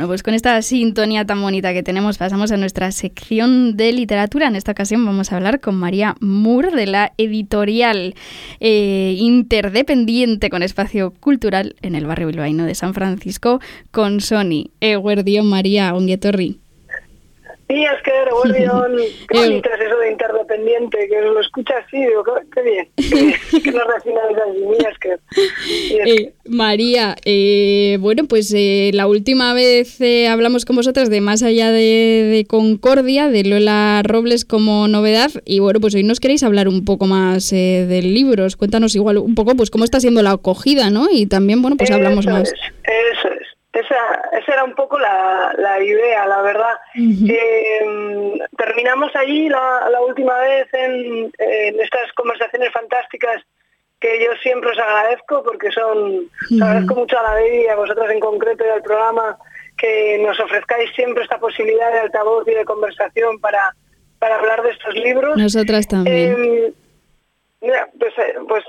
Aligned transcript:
Bueno, 0.00 0.12
pues 0.12 0.22
con 0.22 0.32
esta 0.32 0.62
sintonía 0.62 1.26
tan 1.26 1.42
bonita 1.42 1.74
que 1.74 1.82
tenemos 1.82 2.16
pasamos 2.16 2.50
a 2.52 2.56
nuestra 2.56 2.90
sección 2.90 3.76
de 3.76 3.92
literatura. 3.92 4.46
En 4.46 4.56
esta 4.56 4.72
ocasión 4.72 5.04
vamos 5.04 5.30
a 5.30 5.36
hablar 5.36 5.60
con 5.60 5.74
María 5.74 6.16
Moore 6.20 6.74
de 6.74 6.86
la 6.86 7.12
editorial 7.18 8.14
eh, 8.60 9.14
interdependiente 9.18 10.48
con 10.48 10.62
espacio 10.62 11.12
cultural 11.20 11.76
en 11.82 11.94
el 11.96 12.06
barrio 12.06 12.28
bilbaíno 12.28 12.64
de 12.64 12.74
San 12.74 12.94
Francisco 12.94 13.60
con 13.90 14.22
Sony. 14.22 14.70
Eguerdio 14.80 15.44
María 15.44 15.94
Onguetorri. 15.94 16.60
Sí, 17.70 17.84
es 17.84 18.02
que 18.02 18.10
bonito 18.32 19.70
es 19.74 19.80
eso 19.80 19.98
de 19.98 20.10
interdependiente, 20.10 21.08
que 21.08 21.20
lo 21.20 21.40
escucha 21.40 21.74
así, 21.86 21.98
digo, 21.98 22.24
qué, 22.52 22.62
bien, 22.62 22.88
que 23.62 23.70
no 23.70 23.82
así, 23.96 24.10
es 24.10 24.98
que... 24.98 25.16
Eh, 26.04 26.32
María, 26.46 27.14
eh, 27.24 27.98
bueno, 28.00 28.24
pues 28.24 28.52
eh, 28.56 28.90
la 28.92 29.06
última 29.06 29.54
vez 29.54 30.00
eh, 30.00 30.26
hablamos 30.26 30.64
con 30.64 30.74
vosotras 30.74 31.10
de 31.10 31.20
Más 31.20 31.44
allá 31.44 31.70
de, 31.70 32.44
Concordia, 32.48 33.28
de 33.28 33.44
Lola 33.44 34.02
Robles 34.04 34.44
como 34.44 34.88
novedad, 34.88 35.30
y 35.44 35.60
bueno, 35.60 35.78
pues 35.78 35.94
hoy 35.94 36.02
nos 36.02 36.18
queréis 36.18 36.42
hablar 36.42 36.66
un 36.66 36.84
poco 36.84 37.06
más 37.06 37.50
del 37.50 38.14
libro, 38.14 38.48
cuéntanos 38.58 38.96
igual 38.96 39.18
un 39.18 39.36
poco 39.36 39.54
pues 39.54 39.70
cómo 39.70 39.84
está 39.84 40.00
siendo 40.00 40.22
la 40.22 40.32
acogida, 40.32 40.90
¿no? 40.90 41.06
Y 41.08 41.26
también, 41.26 41.62
bueno, 41.62 41.76
pues 41.76 41.92
hablamos 41.92 42.26
más. 42.26 42.52
eso 42.52 43.28
es. 43.39 43.39
Esa, 43.80 44.38
esa 44.38 44.52
era 44.52 44.64
un 44.64 44.74
poco 44.74 44.98
la, 44.98 45.52
la 45.56 45.82
idea, 45.82 46.26
la 46.26 46.42
verdad. 46.42 46.74
Eh, 46.94 48.38
terminamos 48.56 49.14
allí 49.14 49.48
la, 49.48 49.88
la 49.90 50.00
última 50.00 50.38
vez 50.38 50.68
en, 50.72 51.32
estas 51.38 52.12
conversaciones 52.14 52.72
fantásticas 52.72 53.42
que 53.98 54.24
yo 54.24 54.32
siempre 54.42 54.70
os 54.70 54.78
agradezco 54.78 55.42
porque 55.42 55.70
son, 55.70 56.28
os 56.50 56.62
agradezco 56.62 56.94
mucho 56.94 57.18
a 57.18 57.22
la 57.22 57.40
ley 57.40 57.64
y 57.64 57.68
a 57.68 57.76
vosotros 57.76 58.10
en 58.10 58.20
concreto 58.20 58.64
y 58.64 58.70
al 58.70 58.82
programa 58.82 59.36
que 59.76 60.18
nos 60.18 60.38
ofrezcáis 60.40 60.90
siempre 60.94 61.22
esta 61.22 61.38
posibilidad 61.38 61.92
de 61.92 62.00
altavoz 62.00 62.46
y 62.48 62.54
de 62.54 62.64
conversación 62.64 63.38
para, 63.40 63.74
para 64.18 64.36
hablar 64.36 64.62
de 64.62 64.70
estos 64.70 64.94
libros. 64.94 65.36
Nosotras 65.36 65.86
también. 65.86 66.34
Eh, 66.36 66.72
pues, 67.98 68.14
eh, 68.18 68.34
pues 68.48 68.64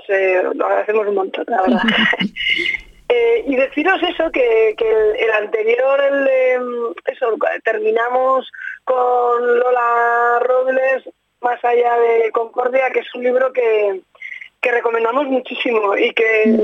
lo 0.54 0.66
agradecemos 0.66 1.06
un 1.06 1.14
montón, 1.14 1.44
la 1.48 1.62
verdad. 1.62 1.80
Eh, 3.14 3.44
y 3.46 3.56
deciros 3.56 4.02
eso, 4.02 4.30
que, 4.30 4.70
el, 4.70 5.30
anterior, 5.32 6.00
el, 6.00 6.94
eso, 7.04 7.36
terminamos 7.62 8.50
con 8.84 9.58
Lola 9.58 10.38
Robles, 10.40 11.04
más 11.42 11.62
allá 11.62 11.98
de 11.98 12.30
Concordia, 12.32 12.90
que 12.90 13.00
es 13.00 13.14
un 13.14 13.24
libro 13.24 13.52
que, 13.52 14.00
recomendamos 14.62 15.26
muchísimo 15.26 15.94
y 15.94 16.14
que 16.14 16.56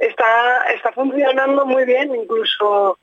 está, 0.00 0.64
está 0.74 0.90
funcionando 0.90 1.66
muy 1.66 1.84
bien, 1.84 2.12
incluso 2.16 2.98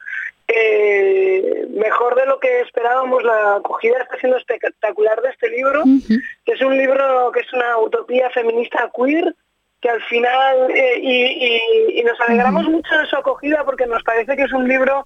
eh, 0.50 1.68
mejor 1.70 2.16
de 2.16 2.26
lo 2.26 2.38
que 2.42 2.62
esperábamos. 2.62 3.24
La 3.24 3.56
acogida 3.56 4.00
está 4.02 4.18
siendo 4.18 4.38
espectacular 4.38 5.22
de 5.22 5.30
este 5.30 5.50
libro, 5.50 5.84
que 6.44 6.52
es 6.52 6.62
un 6.62 6.78
libro 6.78 7.32
que 7.32 7.40
es 7.40 7.54
una 7.54 7.78
utopía 7.78 8.30
feminista 8.32 8.92
queer, 8.94 9.34
que 9.82 9.90
al 9.90 10.02
final, 10.04 10.72
eh, 10.72 11.00
y, 11.02 12.04
nos 12.04 12.20
alegramos 12.22 12.66
mucho 12.66 12.98
de 12.98 13.06
su 13.06 13.16
acogida 13.16 13.64
porque 13.64 13.86
nos 13.86 14.04
parece 14.04 14.36
que 14.36 14.44
es 14.44 14.54
un 14.54 14.68
libro 14.68 15.06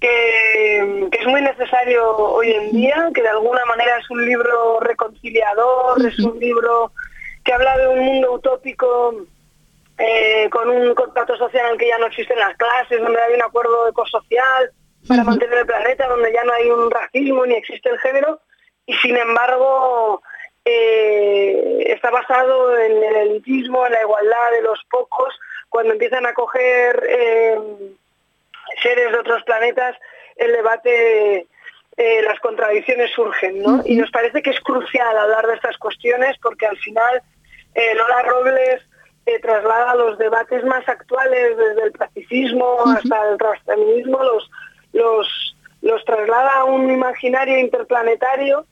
que, 0.00 1.08
es 1.10 1.26
muy 1.26 1.42
necesario 1.42 2.16
hoy 2.16 2.52
en 2.52 2.72
día, 2.72 3.10
que 3.14 3.22
de 3.22 3.28
alguna 3.28 3.64
manera 3.64 3.98
es 3.98 4.10
un 4.10 4.24
libro 4.24 4.80
reconciliador, 4.80 6.04
es 6.06 6.18
un 6.20 6.38
libro 6.38 6.92
que 7.44 7.52
habla 7.52 7.76
de 7.78 7.88
un 7.88 8.00
mundo 8.00 8.32
utópico 8.32 9.14
eh, 9.98 10.48
con 10.50 10.68
un 10.68 10.94
contrato 10.94 11.36
social 11.36 11.66
en 11.66 11.72
el 11.72 11.78
que 11.78 11.88
ya 11.88 11.98
no 11.98 12.06
existen 12.06 12.38
las 12.38 12.56
clases, 12.56 13.00
donde 13.00 13.20
hay 13.20 13.34
un 13.34 13.42
acuerdo 13.42 13.88
ecosocial 13.88 14.70
para 15.08 15.24
mantener 15.24 15.58
el 15.58 15.66
planeta, 15.66 16.08
donde 16.08 16.32
ya 16.32 16.44
no 16.44 16.52
hay 16.52 16.70
un 16.70 16.90
racismo 16.90 17.46
ni 17.46 17.54
existe 17.54 17.88
el 17.88 17.98
género, 17.98 18.40
y 18.86 18.94
sin 18.94 19.16
embargo 19.16 20.22
eh, 20.64 21.84
está 21.88 22.10
basado 22.10 22.78
en 22.78 23.02
el 23.02 23.16
elitismo, 23.16 23.86
en 23.86 23.92
la 23.92 24.00
igualdad 24.00 24.50
de 24.52 24.62
los 24.62 24.82
pocos, 24.90 25.38
cuando 25.68 25.92
empiezan 25.92 26.24
a 26.24 26.32
coger 26.32 27.04
eh, 27.06 27.58
seres 28.82 29.12
de 29.12 29.18
otros 29.18 29.42
planetas, 29.44 29.94
el 30.36 30.52
debate, 30.52 31.46
eh, 31.96 32.22
las 32.22 32.40
contradicciones 32.40 33.10
surgen, 33.12 33.62
¿no? 33.62 33.82
Y 33.84 33.96
nos 33.96 34.10
parece 34.10 34.42
que 34.42 34.50
es 34.50 34.60
crucial 34.60 35.16
hablar 35.18 35.46
de 35.46 35.54
estas 35.54 35.76
cuestiones 35.76 36.36
porque 36.42 36.66
al 36.66 36.76
final 36.78 37.22
Lola 37.96 38.22
Robles 38.22 38.82
traslada 39.42 39.96
los 39.96 40.16
debates 40.18 40.64
más 40.64 40.88
actuales 40.88 41.56
desde 41.56 41.82
el 41.84 41.92
pacifismo 41.92 42.78
hasta 42.86 43.30
el 43.30 43.38
transfeminismo, 43.38 44.22
los, 44.22 44.50
los, 44.92 45.56
los 45.82 46.04
traslada 46.04 46.58
a 46.58 46.64
un 46.64 46.90
imaginario 46.90 47.58
interplanetario 47.58 48.66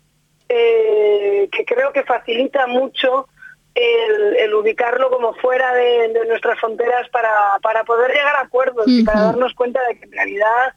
eh, 0.49 1.49
que 1.51 1.65
creo 1.65 1.93
que 1.93 2.03
facilita 2.05 2.67
mucho 2.67 3.29
el, 3.75 4.55
ubicarlo 4.55 5.11
como 5.11 5.35
fuera 5.35 5.73
de, 5.75 6.25
nuestras 6.29 6.59
fronteras 6.59 7.09
para, 7.09 7.85
poder 7.85 8.13
llegar 8.13 8.37
a 8.37 8.43
acuerdos 8.43 8.87
y 8.87 9.03
para 9.03 9.23
darnos 9.23 9.55
cuenta 9.55 9.81
de 9.89 9.99
que 9.99 10.05
en 10.05 10.13
realidad 10.13 10.75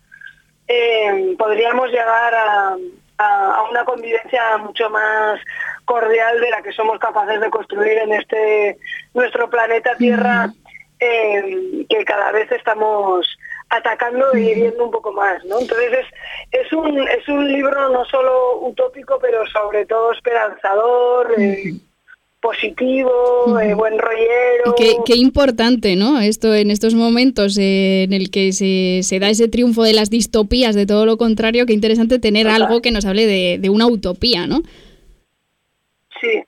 eh, 0.67 1.35
podríamos 1.37 1.89
llegar 1.89 2.33
a, 2.35 2.77
una 3.71 3.85
convivencia 3.85 4.57
mucho 4.57 4.89
más 4.89 5.39
cordial 5.85 6.39
de 6.41 6.49
la 6.49 6.61
que 6.61 6.73
somos 6.73 6.99
capaces 6.99 7.39
de 7.39 7.49
construir 7.49 7.97
en 7.99 8.11
este 8.11 8.77
nuestro 9.13 9.49
planeta 9.49 9.95
Tierra, 9.95 10.51
eh, 10.99 11.85
que 11.89 12.03
cada 12.03 12.33
vez 12.33 12.51
estamos 12.51 13.25
atacando 13.69 14.37
y 14.37 14.49
hiriendo 14.49 14.85
un 14.85 14.91
poco 14.91 15.11
más, 15.11 15.43
¿no? 15.45 15.59
Entonces 15.59 15.91
es, 15.91 16.65
es, 16.65 16.73
un, 16.73 17.07
es 17.07 17.27
un 17.27 17.51
libro 17.51 17.89
no 17.89 18.05
solo 18.05 18.59
utópico, 18.61 19.17
pero 19.19 19.45
sobre 19.47 19.85
todo 19.85 20.11
esperanzador, 20.13 21.33
eh, 21.37 21.73
positivo, 22.39 23.59
eh, 23.59 23.73
buen 23.73 23.97
rollero. 23.97 24.75
Qué, 25.05 25.15
importante, 25.15 25.95
¿no? 25.95 26.19
Esto 26.19 26.53
en 26.53 26.69
estos 26.69 26.93
momentos 26.93 27.57
eh, 27.57 28.03
en 28.03 28.13
el 28.13 28.29
que 28.29 28.53
se, 28.53 29.01
se, 29.01 29.19
da 29.19 29.29
ese 29.29 29.47
triunfo 29.47 29.83
de 29.83 29.93
las 29.93 30.11
distopías, 30.11 30.75
de 30.75 30.85
todo 30.85 31.05
lo 31.07 31.17
contrario, 31.17 31.65
qué 31.65 31.73
interesante 31.73 32.19
tener 32.19 32.47
algo 32.47 32.81
que 32.81 32.91
nos 32.91 33.05
hable 33.05 33.25
de, 33.25 33.69
una 33.69 33.87
utopía, 33.87 34.45
¿no? 34.45 34.61
Sí. 36.21 36.43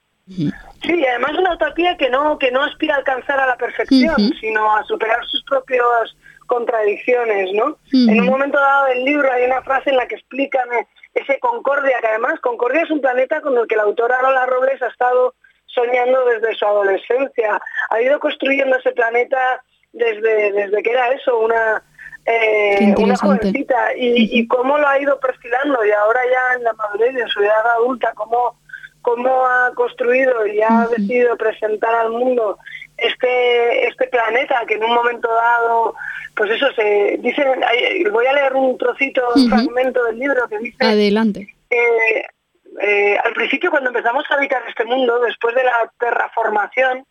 Sí, 0.84 1.05
además 1.05 1.31
una 1.39 1.55
utopía 1.55 1.97
que 1.97 2.09
no, 2.09 2.38
que 2.38 2.51
no 2.51 2.61
aspira 2.61 2.95
a 2.95 2.97
alcanzar 2.99 3.39
a 3.39 3.47
la 3.47 3.57
perfección, 3.57 4.16
sino 4.39 4.75
a 4.75 4.84
superar 4.84 5.25
sus 5.25 5.44
propios 5.44 6.16
contradicciones, 6.47 7.53
¿no? 7.53 7.78
En 7.94 8.22
un 8.22 8.28
momento 8.28 8.59
dado 8.59 8.88
del 8.88 9.06
libro 9.06 9.31
hay 9.31 9.46
una 9.46 9.62
frase 9.62 9.91
en 9.91 9.97
la 9.97 10.08
que 10.08 10.16
explican 10.16 10.68
ese 11.13 11.40
Concordia, 11.40 12.00
que 12.02 12.08
además 12.08 12.40
Concordia 12.41 12.81
es 12.81 12.91
un 12.91 13.02
planeta 13.02 13.41
con 13.41 13.58
el 13.58 13.68
que 13.68 13.75
la 13.75 13.84
autora 13.84 14.22
Lola 14.22 14.46
Robles 14.46 14.81
ha 14.81 14.88
estado 14.88 15.35
soñando 15.66 16.25
desde 16.25 16.56
su 16.56 16.66
adolescencia. 16.66 17.59
Ha 17.90 18.02
ido 18.02 18.19
construyendo 18.19 18.78
ese 18.78 18.91
planeta 18.91 19.62
desde, 19.94 20.52
desde 20.52 20.84
que 20.84 20.91
era 20.91 21.12
eso, 21.12 21.40
una, 21.40 21.84
eh, 22.25 22.94
una 22.97 23.16
jovencita, 23.16 23.96
y, 23.96 24.40
y, 24.40 24.47
cómo 24.47 24.78
lo 24.78 24.88
ha 24.88 25.00
ido 25.00 25.19
perfilando, 25.19 25.85
y 25.85 25.91
ahora 25.91 26.19
ya 26.31 26.56
en 26.56 26.64
la 26.64 26.74
madurez 26.74 27.14
de 27.14 27.28
su 27.28 27.41
edad 27.41 27.72
adulta, 27.75 28.12
cómo, 28.16 28.59
cómo 29.02 29.46
ha 29.46 29.72
construido 29.74 30.46
y 30.46 30.62
ha 30.62 30.88
decidido 30.88 31.38
presentar 31.38 31.94
al 31.96 32.12
mundo 32.12 32.58
este, 32.97 33.88
este 33.88 34.08
planeta 34.08 34.63
que 34.68 34.75
en 34.75 34.84
un 34.84 34.94
momento 34.94 35.28
dado 35.34 35.96
pues 36.38 36.52
eso 36.52 36.72
se 36.74 37.18
dice, 37.19 37.44
voy 38.12 38.25
a 38.28 38.34
leer 38.34 38.53
un 38.53 38.78
trocito, 38.78 39.24
un 39.35 39.50
fragmento 39.50 40.03
del 40.06 40.19
libro 40.19 40.47
que 40.47 40.59
dice... 40.59 40.85
Adelante. 40.85 41.47
Eh, 42.80 43.18
al 43.24 43.34
principio 43.34 43.72
cuando 43.72 43.90
empezamos 43.90 44.24
a 44.30 44.35
habitar 44.35 44.61
este 44.67 44.85
mundo, 44.85 45.20
después 45.22 45.55
de 45.55 45.64
la 45.64 45.91
terraformación, 45.99 47.05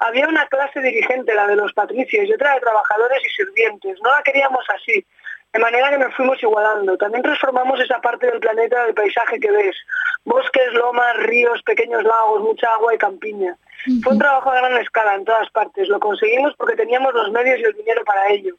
había 0.00 0.28
una 0.28 0.46
clase 0.48 0.80
dirigente, 0.82 1.34
la 1.34 1.46
de 1.46 1.56
los 1.56 1.72
patricios, 1.72 2.26
y 2.26 2.32
otra 2.34 2.54
de 2.54 2.60
trabajadores 2.60 3.18
y 3.24 3.34
sirvientes. 3.34 3.98
No 4.02 4.10
la 4.10 4.22
queríamos 4.22 4.64
así, 4.74 5.06
de 5.54 5.58
manera 5.58 5.88
que 5.90 5.98
nos 5.98 6.14
fuimos 6.14 6.42
igualando. 6.42 6.98
También 6.98 7.22
transformamos 7.22 7.80
esa 7.80 7.98
parte 8.02 8.26
del 8.26 8.40
planeta 8.40 8.84
del 8.84 8.94
paisaje 8.94 9.40
que 9.40 9.50
ves. 9.50 9.76
Bosques, 10.26 10.72
lomas, 10.74 11.16
ríos, 11.18 11.62
pequeños 11.62 12.04
lagos, 12.04 12.42
mucha 12.42 12.74
agua 12.74 12.94
y 12.94 12.98
campiña. 12.98 13.56
Fue 14.02 14.12
un 14.12 14.18
trabajo 14.18 14.50
a 14.50 14.56
gran 14.56 14.76
escala 14.78 15.14
en 15.14 15.24
todas 15.24 15.48
partes. 15.50 15.88
Lo 15.88 16.00
conseguimos 16.00 16.54
porque 16.56 16.76
teníamos 16.76 17.14
los 17.14 17.30
medios 17.30 17.60
y 17.60 17.64
el 17.64 17.74
dinero 17.74 18.04
para 18.04 18.28
ello. 18.28 18.54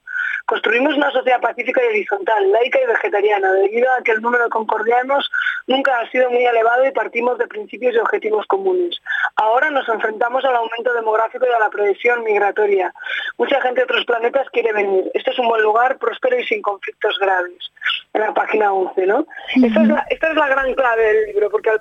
Construimos 0.46 0.96
una 0.96 1.12
sociedad 1.12 1.42
pacífica 1.42 1.82
y 1.84 1.88
horizontal, 1.88 2.52
laica 2.52 2.80
y 2.82 2.86
vegetariana, 2.86 3.52
debido 3.52 3.92
a 3.92 4.02
que 4.02 4.14
el 4.14 4.22
número 4.22 4.46
de 4.46 4.50
concordianos 4.50 5.30
nunca 5.68 6.00
ha 6.00 6.10
sido 6.10 6.30
muy 6.30 6.46
elevado 6.46 6.88
y 6.88 6.92
partimos 6.92 7.38
de 7.38 7.48
principios 7.48 7.96
y 7.96 7.98
objetivos 7.98 8.46
comunes. 8.48 8.96
Ahora 9.36 9.70
nos 9.70 9.90
enfrentamos 9.90 10.46
al 10.46 10.56
aumento 10.56 10.94
demográfico 10.94 11.46
y 11.46 11.54
a 11.54 11.60
la 11.60 11.70
presión 11.70 12.24
migratoria. 12.24 12.94
Mucha 13.38 13.60
gente 13.60 13.82
de 13.82 13.84
otros 13.84 14.06
planetas 14.06 14.50
quiere 14.52 14.72
venir. 14.72 15.12
Este 15.14 15.32
es 15.32 15.40
un 15.40 15.50
buen 15.50 15.62
lugar, 15.62 15.98
próspero 15.98 16.40
y 16.40 16.46
sin 16.46 16.62
conflictos 16.62 17.20
graves. 17.20 17.72
En 18.14 18.22
la 18.22 18.34
página 18.34 18.72
11, 18.72 19.06
¿no? 19.06 19.28
esta, 19.56 19.82
es 20.10 20.36
la, 20.36 20.48
gran 20.48 20.74
clave 20.76 21.04
del 21.04 21.26
libro, 21.26 21.50
porque 21.50 21.72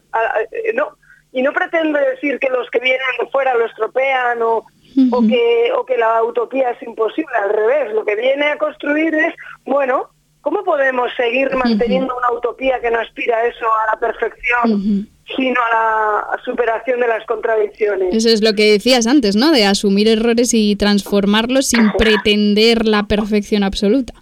no, 0.74 0.96
y 1.36 1.42
no 1.42 1.52
pretende 1.52 2.00
decir 2.00 2.38
que 2.38 2.48
los 2.48 2.66
que 2.70 2.78
vienen 2.78 3.02
de 3.20 3.26
fuera 3.26 3.54
lo 3.54 3.66
estropean 3.66 4.40
o, 4.40 4.64
o, 5.12 5.20
que, 5.28 5.70
o 5.76 5.84
que 5.84 5.98
la 5.98 6.24
utopía 6.24 6.70
es 6.70 6.82
imposible, 6.82 7.30
al 7.44 7.50
revés, 7.50 7.92
lo 7.92 8.06
que 8.06 8.16
viene 8.16 8.46
a 8.46 8.56
construir 8.56 9.14
es, 9.14 9.34
bueno, 9.66 10.08
¿cómo 10.40 10.64
podemos 10.64 11.12
seguir 11.14 11.54
manteniendo 11.54 12.16
una 12.16 12.38
utopía 12.38 12.80
que 12.80 12.90
no 12.90 13.00
aspira 13.00 13.36
a 13.36 13.46
eso, 13.48 13.66
a 13.66 13.94
la 13.94 14.00
perfección? 14.00 15.08
sino 15.36 15.60
a 15.60 15.74
la 15.74 16.42
superación 16.44 17.00
de 17.00 17.08
las 17.08 17.26
contradicciones. 17.26 18.14
Eso 18.14 18.28
es 18.28 18.44
lo 18.44 18.54
que 18.54 18.70
decías 18.70 19.08
antes, 19.08 19.34
¿no? 19.34 19.50
De 19.50 19.66
asumir 19.66 20.06
errores 20.06 20.54
y 20.54 20.76
transformarlos 20.76 21.66
sin 21.66 21.90
pretender 21.98 22.86
la 22.86 23.02
perfección 23.08 23.64
absoluta. 23.64 24.14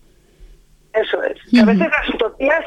Eso 0.94 1.22
es. 1.22 1.37
A 1.61 1.66
veces 1.66 1.88
las 1.90 2.08
utopías 2.08 2.64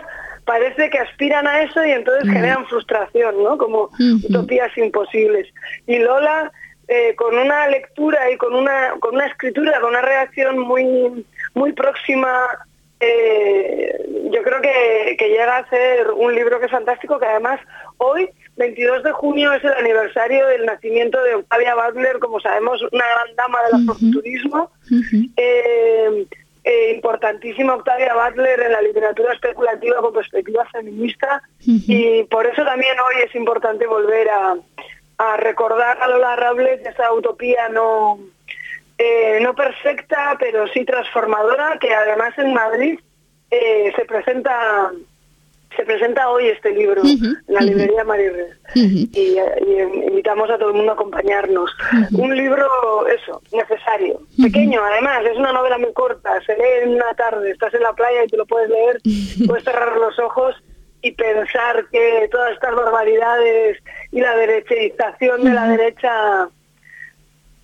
parece 0.47 0.89
que 0.89 0.97
aspiran 0.97 1.45
a 1.45 1.61
eso 1.61 1.85
y 1.85 1.91
entonces 1.91 2.23
generan 2.31 2.65
frustración, 2.67 3.44
¿no? 3.44 3.57
Como 3.57 3.89
utopías 4.23 4.75
imposibles. 4.77 5.47
Y 5.85 5.99
Lola, 5.99 6.51
eh, 6.88 7.13
con 7.15 7.38
una 7.38 7.67
lectura 7.67 8.31
y 8.31 8.38
con 8.38 8.55
una, 8.55 8.94
con 8.99 9.15
una 9.15 9.27
escritura, 9.27 9.79
con 9.81 9.89
una 9.89 10.01
reacción 10.01 10.57
muy, 10.57 11.25
muy 11.53 11.73
próxima 11.73 12.47
eh, 12.99 13.94
yo 14.31 14.41
creo 14.41 14.61
que, 14.61 15.15
que, 15.19 15.29
llega 15.29 15.57
a 15.57 15.69
ser 15.69 16.09
un 16.11 16.33
libro 16.33 16.59
que 16.59 16.65
es 16.65 16.71
fantástico, 16.71 17.19
que 17.19 17.27
además 17.27 17.59
hoy, 17.97 18.27
22 18.55 19.03
de 19.03 19.11
junio, 19.11 19.53
es 19.53 19.63
el 19.63 19.73
aniversario 19.73 20.47
del 20.47 20.65
nacimiento 20.65 21.21
de 21.23 21.35
Octavia 21.35 21.75
Butler, 21.75 22.17
como 22.17 22.39
sabemos, 22.39 22.81
una 22.91 23.05
gran 23.05 23.35
dama 23.35 23.59
del 23.63 23.81
afrofuturismo. 23.81 24.71
Eh, 25.35 26.25
importantísima 27.07 27.75
Octavia 27.75 28.13
Butler 28.13 28.59
en 28.59 28.71
la 28.74 28.81
literatura 28.81 29.31
especulativa 29.33 30.01
con 30.01 30.13
perspectiva 30.13 30.65
feminista. 30.65 31.42
Y 31.59 32.24
por 32.25 32.45
eso 32.45 32.65
también 32.65 32.98
hoy 33.00 33.24
es 33.25 33.33
importante 33.33 33.88
volver 33.88 34.30
a, 34.30 34.56
a 35.18 35.38
recordar 35.38 36.01
a 36.01 36.07
Lola 36.09 36.36
Robles 36.36 36.86
esa 36.86 37.13
utopía 37.13 37.69
no 37.69 38.19
eh, 38.98 39.39
no 39.42 39.54
perfecta, 39.54 40.36
pero 40.39 40.68
sí 40.68 40.83
transformadora, 40.83 41.77
que 41.80 41.94
además 41.94 42.38
en 42.38 42.54
Madrid 42.54 43.00
eh, 43.51 43.94
se 43.95 44.06
presenta 44.06 44.92
se 45.75 45.84
presenta 45.84 46.30
hoy 46.30 46.48
este 46.48 46.72
libro 46.72 47.02
en 47.04 47.38
la 47.48 47.62
librería 47.62 48.04
Marirres 48.04 48.56
y, 48.74 49.38
invitamos 50.08 50.50
a 50.50 50.58
todo 50.58 50.69
el 50.69 50.75
mundo 50.75 50.92
a 50.92 50.96
acompañarnos. 50.96 51.69
Un 52.14 52.36
libro, 52.36 52.66
eso, 53.08 53.42
necesario, 53.52 54.22
pequeño 54.42 54.81
además, 54.84 55.22
es 55.25 55.38
una 55.38 55.54
novela 55.54 55.78
muy 55.78 55.94
corta, 55.94 56.42
se 56.46 56.56
lee 56.56 56.84
en 56.84 56.90
una 56.96 57.14
tarde, 57.16 57.52
estás 57.52 57.74
en 57.74 57.81
la 57.81 57.94
playa 57.94 58.24
y 58.24 58.28
te 58.28 58.38
lo 58.38 58.46
puedes 58.46 58.69
leer, 58.69 59.02
puedes 59.48 59.64
cerrar 59.64 59.96
los 59.98 60.18
ojos 60.19 60.56
y 61.02 61.12
pensar 61.12 61.86
que 61.92 62.28
todas 62.31 62.54
estas 62.54 62.75
barbaridades 62.75 63.78
y 64.12 64.19
la 64.19 64.36
derechización 64.36 65.44
de 65.44 65.54
la 65.54 65.68
derecha 65.68 66.50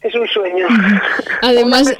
es 0.03 0.15
un 0.15 0.27
sueño. 0.27 0.67
Además, 1.41 1.93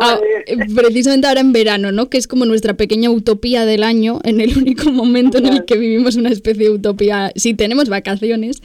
ah, 0.00 0.18
eh, 0.46 0.56
precisamente 0.74 1.26
ahora 1.26 1.40
en 1.40 1.52
verano, 1.52 1.90
¿no? 1.90 2.08
Que 2.08 2.18
es 2.18 2.28
como 2.28 2.44
nuestra 2.44 2.74
pequeña 2.74 3.10
utopía 3.10 3.64
del 3.64 3.82
año, 3.82 4.20
en 4.24 4.40
el 4.40 4.56
único 4.58 4.90
momento 4.90 5.38
en 5.38 5.46
el 5.46 5.64
que 5.64 5.76
vivimos 5.76 6.16
una 6.16 6.30
especie 6.30 6.64
de 6.64 6.70
utopía, 6.70 7.32
si 7.34 7.54
tenemos 7.54 7.88
vacaciones. 7.88 8.62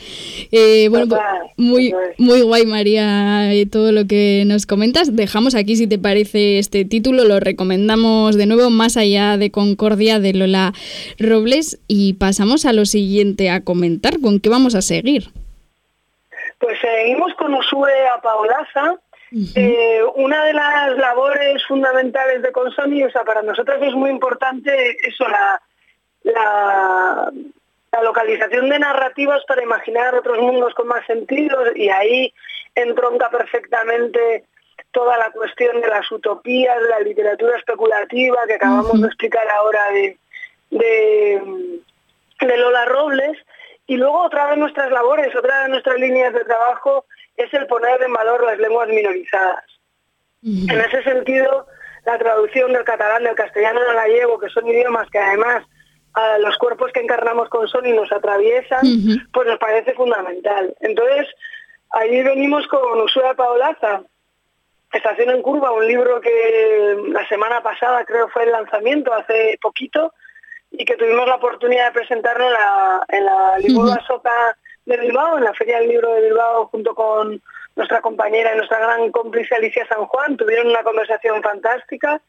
Eh, 0.51 0.87
bueno, 0.89 1.07
pues, 1.07 1.21
muy, 1.57 1.93
muy 2.17 2.41
guay, 2.41 2.65
María, 2.65 3.53
eh, 3.53 3.65
todo 3.65 3.91
lo 3.91 4.05
que 4.07 4.43
nos 4.45 4.65
comentas. 4.65 5.15
Dejamos 5.15 5.55
aquí, 5.55 5.75
si 5.75 5.87
te 5.87 5.97
parece, 5.97 6.59
este 6.59 6.83
título, 6.85 7.23
lo 7.23 7.39
recomendamos 7.39 8.35
de 8.35 8.45
nuevo, 8.45 8.69
Más 8.69 8.97
allá 8.97 9.37
de 9.37 9.51
Concordia, 9.51 10.19
de 10.19 10.33
Lola 10.33 10.73
Robles, 11.17 11.79
y 11.87 12.13
pasamos 12.13 12.65
a 12.65 12.73
lo 12.73 12.85
siguiente 12.85 13.49
a 13.49 13.61
comentar. 13.61 14.19
¿Con 14.19 14.39
qué 14.39 14.49
vamos 14.49 14.75
a 14.75 14.81
seguir? 14.81 15.29
Pues 16.61 16.79
seguimos 16.79 17.33
con 17.33 17.53
Usue 17.55 18.07
a 18.07 18.21
Paolaza. 18.21 18.95
Eh, 19.55 20.03
una 20.15 20.43
de 20.43 20.53
las 20.53 20.95
labores 20.97 21.65
fundamentales 21.65 22.43
de 22.43 22.51
Consoni, 22.51 23.03
o 23.03 23.11
sea, 23.11 23.23
para 23.23 23.41
nosotros 23.41 23.79
es 23.81 23.93
muy 23.95 24.11
importante 24.11 24.97
eso, 25.07 25.27
la, 25.27 25.61
la, 26.23 27.31
localización 28.03 28.69
de 28.69 28.77
narrativas 28.77 29.43
para 29.45 29.63
imaginar 29.63 30.13
otros 30.15 30.37
mundos 30.37 30.73
con 30.75 30.87
más 30.87 31.05
sentido 31.07 31.57
y 31.75 31.89
ahí 31.89 32.33
entronca 32.75 33.29
perfectamente 33.29 34.45
toda 34.91 35.17
la 35.17 35.31
cuestión 35.31 35.81
de 35.81 35.87
las 35.87 36.11
utopías, 36.11 36.79
de 36.79 36.89
la 36.89 36.99
literatura 36.99 37.57
especulativa 37.57 38.37
que 38.45 38.55
acabamos 38.55 39.01
de 39.01 39.07
explicar 39.07 39.47
ahora 39.49 39.91
de, 39.91 40.17
de 40.69 42.57
Lola 42.57 42.85
Robles 42.85 43.37
y 43.91 43.97
luego 43.97 44.21
otra 44.21 44.51
de 44.51 44.55
nuestras 44.55 44.89
labores, 44.89 45.35
otra 45.35 45.63
de 45.63 45.69
nuestras 45.69 45.99
líneas 45.99 46.33
de 46.33 46.45
trabajo 46.45 47.03
es 47.35 47.53
el 47.53 47.67
poner 47.67 48.01
en 48.01 48.13
valor 48.13 48.41
las 48.45 48.57
lenguas 48.57 48.87
minorizadas. 48.87 49.65
En 50.41 50.79
ese 50.79 51.03
sentido, 51.03 51.67
la 52.05 52.17
traducción 52.17 52.71
del 52.71 52.85
catalán, 52.85 53.25
del 53.25 53.35
castellano, 53.35 53.81
del 53.81 53.93
gallego, 53.93 54.39
que 54.39 54.47
son 54.47 54.65
idiomas 54.65 55.09
que 55.09 55.19
además 55.19 55.65
a 56.13 56.37
los 56.37 56.57
cuerpos 56.57 56.93
que 56.93 57.01
encarnamos 57.01 57.49
con 57.49 57.67
Sony 57.67 57.93
nos 57.93 58.09
atraviesan, 58.13 58.79
pues 59.33 59.45
nos 59.45 59.59
parece 59.59 59.93
fundamental. 59.93 60.73
Entonces, 60.79 61.27
ahí 61.89 62.23
venimos 62.23 62.65
con 62.67 63.01
Usura 63.01 63.33
Paolaza, 63.33 64.03
Estación 64.93 65.31
en 65.31 65.41
Curva, 65.41 65.73
un 65.73 65.85
libro 65.85 66.21
que 66.21 66.97
la 67.09 67.27
semana 67.27 67.61
pasada 67.61 68.05
creo 68.05 68.29
fue 68.29 68.43
el 68.43 68.53
lanzamiento, 68.53 69.13
hace 69.13 69.59
poquito, 69.61 70.13
y 70.71 70.85
que 70.85 70.95
tuvimos 70.95 71.27
la 71.27 71.35
oportunidad 71.35 71.87
de 71.87 71.99
presentarlo 71.99 72.45
en 72.47 72.53
la, 72.53 73.05
en 73.09 73.25
la 73.85 74.03
Soca 74.07 74.57
de 74.85 74.97
Bilbao, 74.97 75.37
en 75.37 75.43
la 75.43 75.53
Feria 75.53 75.79
del 75.79 75.89
Libro 75.89 76.13
de 76.13 76.21
Bilbao, 76.21 76.67
junto 76.67 76.95
con 76.95 77.41
nuestra 77.75 78.01
compañera 78.01 78.53
y 78.53 78.57
nuestra 78.57 78.79
gran 78.79 79.11
cómplice 79.11 79.55
Alicia 79.55 79.85
San 79.87 80.05
Juan. 80.05 80.37
Tuvieron 80.37 80.67
una 80.67 80.83
conversación 80.83 81.41
fantástica. 81.41 82.21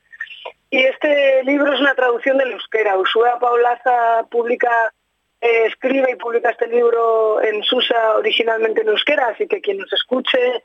Y 0.70 0.84
este 0.84 1.44
libro 1.44 1.72
es 1.72 1.80
una 1.80 1.94
traducción 1.94 2.38
del 2.38 2.52
euskera. 2.52 2.98
Usua 2.98 3.38
Paulaza 3.38 4.26
publica, 4.30 4.92
eh, 5.40 5.66
escribe 5.66 6.10
y 6.10 6.16
publica 6.16 6.50
este 6.50 6.66
libro 6.66 7.40
en 7.42 7.62
Susa 7.62 8.16
originalmente 8.16 8.80
en 8.80 8.88
euskera, 8.88 9.28
así 9.28 9.46
que 9.46 9.60
quien 9.60 9.78
nos 9.78 9.92
escuche 9.92 10.62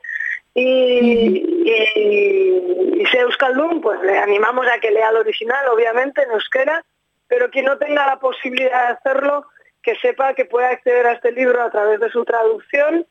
y, 0.54 1.44
y, 1.64 3.02
y 3.02 3.06
sea 3.06 3.22
euskaldun, 3.22 3.80
pues 3.80 4.00
le 4.02 4.18
animamos 4.18 4.66
a 4.66 4.80
que 4.80 4.90
lea 4.90 5.10
el 5.10 5.16
original, 5.16 5.68
obviamente, 5.68 6.22
en 6.22 6.30
euskera 6.32 6.82
pero 7.28 7.50
quien 7.50 7.66
no 7.66 7.78
tenga 7.78 8.06
la 8.06 8.18
posibilidad 8.18 8.88
de 8.88 8.94
hacerlo, 8.94 9.46
que 9.82 9.94
sepa 9.96 10.34
que 10.34 10.44
puede 10.44 10.66
acceder 10.66 11.06
a 11.06 11.12
este 11.12 11.32
libro 11.32 11.62
a 11.62 11.70
través 11.70 12.00
de 12.00 12.10
su 12.10 12.24
traducción, 12.24 13.06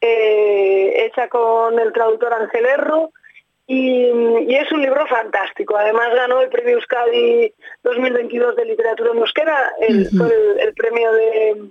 eh, 0.00 1.06
hecha 1.06 1.28
con 1.28 1.78
el 1.78 1.92
traductor 1.92 2.32
Ángel 2.32 2.66
Erro, 2.66 3.10
y, 3.66 4.54
es 4.54 4.70
un 4.72 4.82
libro 4.82 5.06
fantástico. 5.06 5.76
Además 5.76 6.14
ganó 6.14 6.40
el 6.40 6.50
premio 6.50 6.74
Euskadi 6.74 7.52
2022 7.82 8.56
de 8.56 8.64
literatura 8.64 9.12
en 9.12 9.18
euskera, 9.18 9.72
el, 9.80 10.08
el, 10.58 10.74
premio 10.74 11.12
de, 11.12 11.70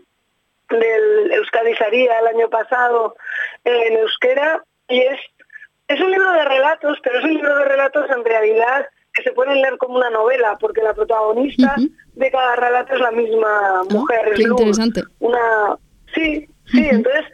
del 0.69 1.31
Euskadi 1.31 1.75
Saría 1.75 2.19
el 2.19 2.27
año 2.27 2.49
pasado 2.49 3.15
en 3.63 3.97
euskera, 3.97 4.63
y 4.87 5.01
es, 5.01 5.19
es 5.87 5.99
un 5.99 6.11
libro 6.11 6.31
de 6.31 6.45
relatos, 6.45 6.97
pero 7.03 7.19
es 7.19 7.25
un 7.25 7.33
libro 7.35 7.55
de 7.57 7.65
relatos 7.65 8.09
en 8.09 8.25
realidad 8.25 8.87
que 9.13 9.23
se 9.23 9.31
pueden 9.31 9.61
leer 9.61 9.77
como 9.77 9.95
una 9.95 10.09
novela, 10.09 10.57
porque 10.59 10.81
la 10.81 10.93
protagonista 10.93 11.75
de 12.13 12.31
cada 12.31 12.55
relato 12.55 12.93
es 12.93 12.99
la 13.01 13.11
misma 13.11 13.49
ah, 13.49 13.83
mujer. 13.89 14.33
qué 14.35 14.43
interesante. 14.43 15.03
Una... 15.19 15.77
Sí, 16.13 16.47
sí, 16.65 16.87
entonces 16.89 17.25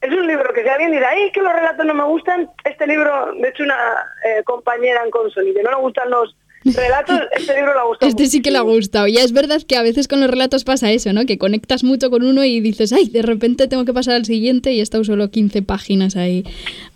es 0.00 0.12
un 0.12 0.26
libro 0.26 0.52
que 0.52 0.62
si 0.62 0.68
alguien 0.68 0.92
dirá, 0.92 1.10
¡ay, 1.10 1.30
que 1.32 1.42
los 1.42 1.52
relatos 1.52 1.86
no 1.86 1.94
me 1.94 2.04
gustan! 2.04 2.48
Este 2.64 2.86
libro, 2.86 3.32
de 3.34 3.48
hecho 3.48 3.62
una 3.62 3.76
eh, 4.24 4.42
compañera 4.44 5.02
en 5.04 5.10
Consoli, 5.10 5.54
que 5.54 5.62
no 5.62 5.70
le 5.70 5.76
gustan 5.76 6.10
los 6.10 6.36
relatos, 6.64 7.20
este 7.32 7.54
libro 7.54 7.72
le 7.72 7.80
ha 7.80 7.84
gustado. 7.84 8.10
Este 8.10 8.26
sí 8.26 8.42
que 8.42 8.50
le 8.50 8.58
ha 8.58 8.62
gustado. 8.62 9.06
Ya 9.06 9.22
es 9.22 9.32
verdad 9.32 9.62
que 9.66 9.76
a 9.76 9.82
veces 9.82 10.08
con 10.08 10.20
los 10.20 10.30
relatos 10.30 10.64
pasa 10.64 10.90
eso, 10.90 11.12
¿no? 11.12 11.24
Que 11.26 11.38
conectas 11.38 11.84
mucho 11.84 12.10
con 12.10 12.24
uno 12.24 12.44
y 12.44 12.60
dices, 12.60 12.92
ay, 12.92 13.08
de 13.08 13.22
repente 13.22 13.68
tengo 13.68 13.84
que 13.84 13.92
pasar 13.92 14.14
al 14.14 14.24
siguiente 14.24 14.72
y 14.72 14.80
he 14.80 14.82
estado 14.82 15.04
solo 15.04 15.30
15 15.30 15.62
páginas 15.62 16.16
ahí 16.16 16.44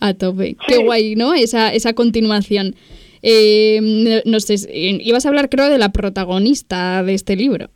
a 0.01 0.15
tope. 0.15 0.57
Qué 0.67 0.79
guay, 0.79 1.17
¿no? 1.17 1.35
Esa, 1.35 1.73
esa 1.73 1.95
continuación. 1.95 2.75
Eh, 3.23 4.23
no 4.25 4.41
sé, 4.41 4.55
ibas 4.71 5.27
a 5.27 5.29
hablar 5.29 5.49
creo 5.49 5.69
de 5.69 5.79
la 5.79 5.91
protagonista 5.91 7.03
de 7.03 7.15
este 7.15 7.37
libro. 7.37 7.69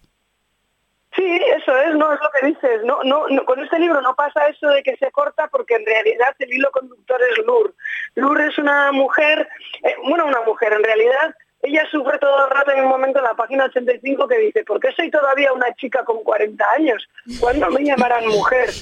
Sí, 1.16 1.40
eso 1.56 1.76
es, 1.78 1.94
no 1.94 2.12
es 2.12 2.20
lo 2.20 2.30
que 2.30 2.46
dices. 2.48 2.84
No, 2.84 3.04
no, 3.04 3.44
con 3.44 3.62
este 3.62 3.78
libro 3.78 4.00
no 4.00 4.14
pasa 4.16 4.48
eso 4.48 4.68
de 4.68 4.82
que 4.82 4.96
se 4.96 5.12
corta 5.12 5.46
porque 5.48 5.74
en 5.74 5.86
realidad 5.86 6.34
el 6.38 6.52
hilo 6.52 6.70
conductor 6.72 7.20
es 7.30 7.46
Lur. 7.46 7.74
Lur 8.16 8.40
es 8.40 8.58
una 8.58 8.90
mujer, 8.90 9.48
eh, 9.84 9.94
bueno, 10.02 10.26
una 10.26 10.40
mujer 10.42 10.72
en 10.72 10.82
realidad. 10.82 11.34
Ella 11.62 11.86
sufre 11.90 12.18
todo 12.18 12.44
el 12.44 12.50
rato 12.50 12.72
en 12.72 12.84
un 12.84 12.90
momento 12.90 13.20
en 13.20 13.24
la 13.24 13.34
página 13.34 13.64
85 13.64 14.28
que 14.28 14.38
dice, 14.38 14.64
¿por 14.64 14.80
qué 14.80 14.92
soy 14.92 15.10
todavía 15.10 15.52
una 15.52 15.72
chica 15.76 16.04
con 16.04 16.22
40 16.22 16.64
años? 16.76 17.08
¿Cuándo 17.40 17.70
me 17.70 17.84
llamarán 17.84 18.26
mujer? 18.26 18.70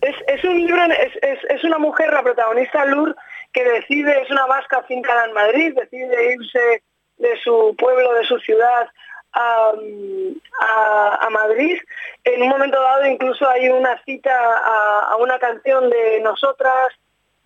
Es, 0.00 0.44
un 0.44 0.56
libro, 0.56 0.82
es, 0.84 1.12
es, 1.20 1.38
es, 1.50 1.62
una 1.62 1.76
mujer, 1.76 2.10
la 2.10 2.22
protagonista 2.22 2.86
Lur, 2.86 3.14
que 3.52 3.64
decide, 3.64 4.22
es 4.22 4.30
una 4.30 4.46
vasca 4.46 4.82
fincada 4.84 5.26
en 5.26 5.32
Madrid, 5.32 5.74
decide 5.74 6.34
irse 6.34 6.82
de 7.18 7.40
su 7.42 7.74
pueblo, 7.78 8.14
de 8.14 8.24
su 8.24 8.38
ciudad 8.38 8.88
a, 9.32 11.28
Madrid. 11.30 11.78
En 12.24 12.42
un 12.42 12.48
momento 12.48 12.80
dado 12.80 13.06
incluso 13.06 13.48
hay 13.48 13.68
una 13.68 14.02
cita 14.04 14.32
a, 14.32 15.16
una 15.16 15.38
canción 15.38 15.88
de 15.88 16.20
nosotras 16.20 16.88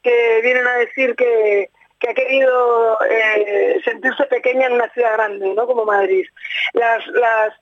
que 0.02 0.40
vienen 0.42 0.66
a 0.66 0.74
decir 0.76 1.14
que, 1.16 1.70
que 1.98 2.10
ha 2.10 2.14
querido 2.14 2.98
eh, 3.08 3.80
sentirse 3.84 4.24
pequeña 4.24 4.66
en 4.66 4.74
una 4.74 4.88
ciudad 4.90 5.14
grande, 5.14 5.54
¿no? 5.54 5.66
Como 5.66 5.84
Madrid. 5.84 6.26
Las, 6.72 7.06
las, 7.08 7.54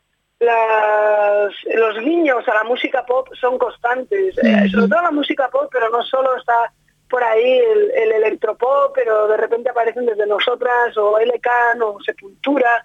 los 1.74 1.98
guiños 2.00 2.46
a 2.48 2.54
la 2.54 2.64
música 2.64 3.04
pop 3.04 3.28
son 3.40 3.58
constantes, 3.58 4.36
eh, 4.38 4.68
sobre 4.70 4.88
todo 4.88 5.02
la 5.02 5.10
música 5.10 5.48
pop, 5.48 5.68
pero 5.72 5.88
no 5.90 6.02
solo 6.02 6.36
está 6.36 6.72
por 7.12 7.22
ahí 7.22 7.58
el, 7.58 7.90
el, 7.90 8.12
electropop, 8.12 8.94
pero 8.94 9.28
de 9.28 9.36
repente 9.36 9.68
aparecen 9.68 10.06
desde 10.06 10.26
nosotras, 10.26 10.96
o 10.96 11.18
LK, 11.20 11.48
o 11.82 12.00
Sepultura. 12.00 12.82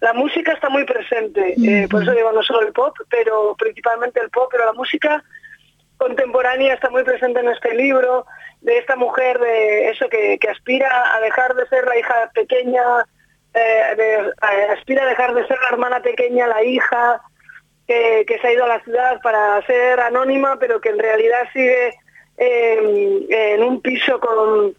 La 0.00 0.12
música 0.12 0.52
está 0.52 0.68
muy 0.68 0.84
presente, 0.84 1.54
eh, 1.58 1.88
por 1.90 2.04
eso 2.04 2.12
digo 2.12 2.30
no 2.30 2.44
solo 2.44 2.62
el 2.62 2.72
pop, 2.72 2.96
pero 3.10 3.56
principalmente 3.58 4.20
el 4.20 4.30
pop, 4.30 4.48
pero 4.52 4.66
la 4.66 4.72
música 4.72 5.24
contemporánea 5.96 6.74
está 6.74 6.90
muy 6.90 7.02
presente 7.02 7.40
en 7.40 7.48
este 7.48 7.74
libro, 7.74 8.24
de 8.60 8.78
esta 8.78 8.94
mujer, 8.94 9.40
de 9.40 9.90
eso 9.90 10.08
que, 10.08 10.38
aspira 10.48 11.16
a 11.16 11.20
dejar 11.20 11.56
de 11.56 11.66
ser 11.66 11.84
la 11.86 11.98
hija 11.98 12.30
pequeña, 12.34 12.82
eh, 13.52 14.30
aspira 14.70 15.02
a 15.02 15.06
dejar 15.06 15.34
de 15.34 15.44
ser 15.48 15.58
la 15.60 15.70
hermana 15.70 16.00
pequeña, 16.02 16.46
la 16.46 16.62
hija, 16.62 17.20
que, 17.88 18.38
se 18.40 18.46
ha 18.46 18.52
ido 18.52 18.64
a 18.64 18.68
la 18.68 18.84
ciudad 18.84 19.20
para 19.22 19.60
ser 19.66 19.98
anónima, 19.98 20.56
pero 20.60 20.80
que 20.80 20.90
en 20.90 21.00
realidad 21.00 21.48
sigue 21.52 21.94
en 22.38 23.62
un 23.62 23.80
piso 23.80 24.20
con, 24.20 24.74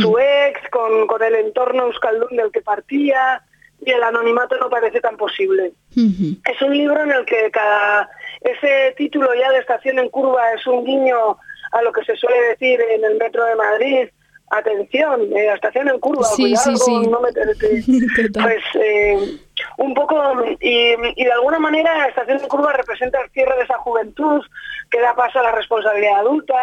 su 0.00 0.18
ex, 0.18 0.60
con, 0.70 1.06
con, 1.06 1.22
el 1.22 1.34
entorno 1.34 1.84
euskaldun 1.84 2.36
del 2.36 2.50
que 2.50 2.62
partía, 2.62 3.42
y 3.84 3.90
el 3.90 4.02
anonimato 4.02 4.56
no 4.58 4.68
parece 4.68 5.00
tan 5.00 5.16
posible. 5.16 5.72
Es 5.94 6.62
un 6.62 6.76
libro 6.76 7.02
en 7.02 7.12
el 7.12 7.24
que 7.24 7.50
cada 7.50 8.08
ese 8.40 8.94
título 8.96 9.34
ya 9.34 9.50
de 9.50 9.58
estación 9.58 9.98
en 9.98 10.08
curva 10.08 10.52
es 10.52 10.66
un 10.66 10.84
guiño 10.84 11.36
a 11.72 11.82
lo 11.82 11.92
que 11.92 12.04
se 12.04 12.16
suele 12.16 12.40
decir 12.50 12.80
en 12.80 13.04
el 13.04 13.16
metro 13.16 13.44
de 13.44 13.54
Madrid, 13.56 14.08
atención, 14.50 15.22
eh, 15.36 15.52
estación 15.52 15.88
en 15.88 15.98
curva, 15.98 16.24
sí, 16.24 16.56
sí, 16.56 16.76
sí. 16.76 17.06
no 17.08 17.20
pues 18.42 18.62
eh, 18.74 19.38
un 19.76 19.94
poco, 19.94 20.16
y, 20.60 20.96
de 20.96 21.32
alguna 21.32 21.58
manera 21.58 22.06
estación 22.06 22.40
en 22.40 22.48
curva 22.48 22.72
representa 22.72 23.20
el 23.20 23.30
cierre 23.30 23.56
de 23.56 23.64
esa 23.64 23.78
juventud 23.78 24.42
que 24.90 25.00
da 25.00 25.14
paso 25.14 25.38
a 25.40 25.44
la 25.44 25.52
responsabilidad 25.52 26.20
adulta, 26.20 26.54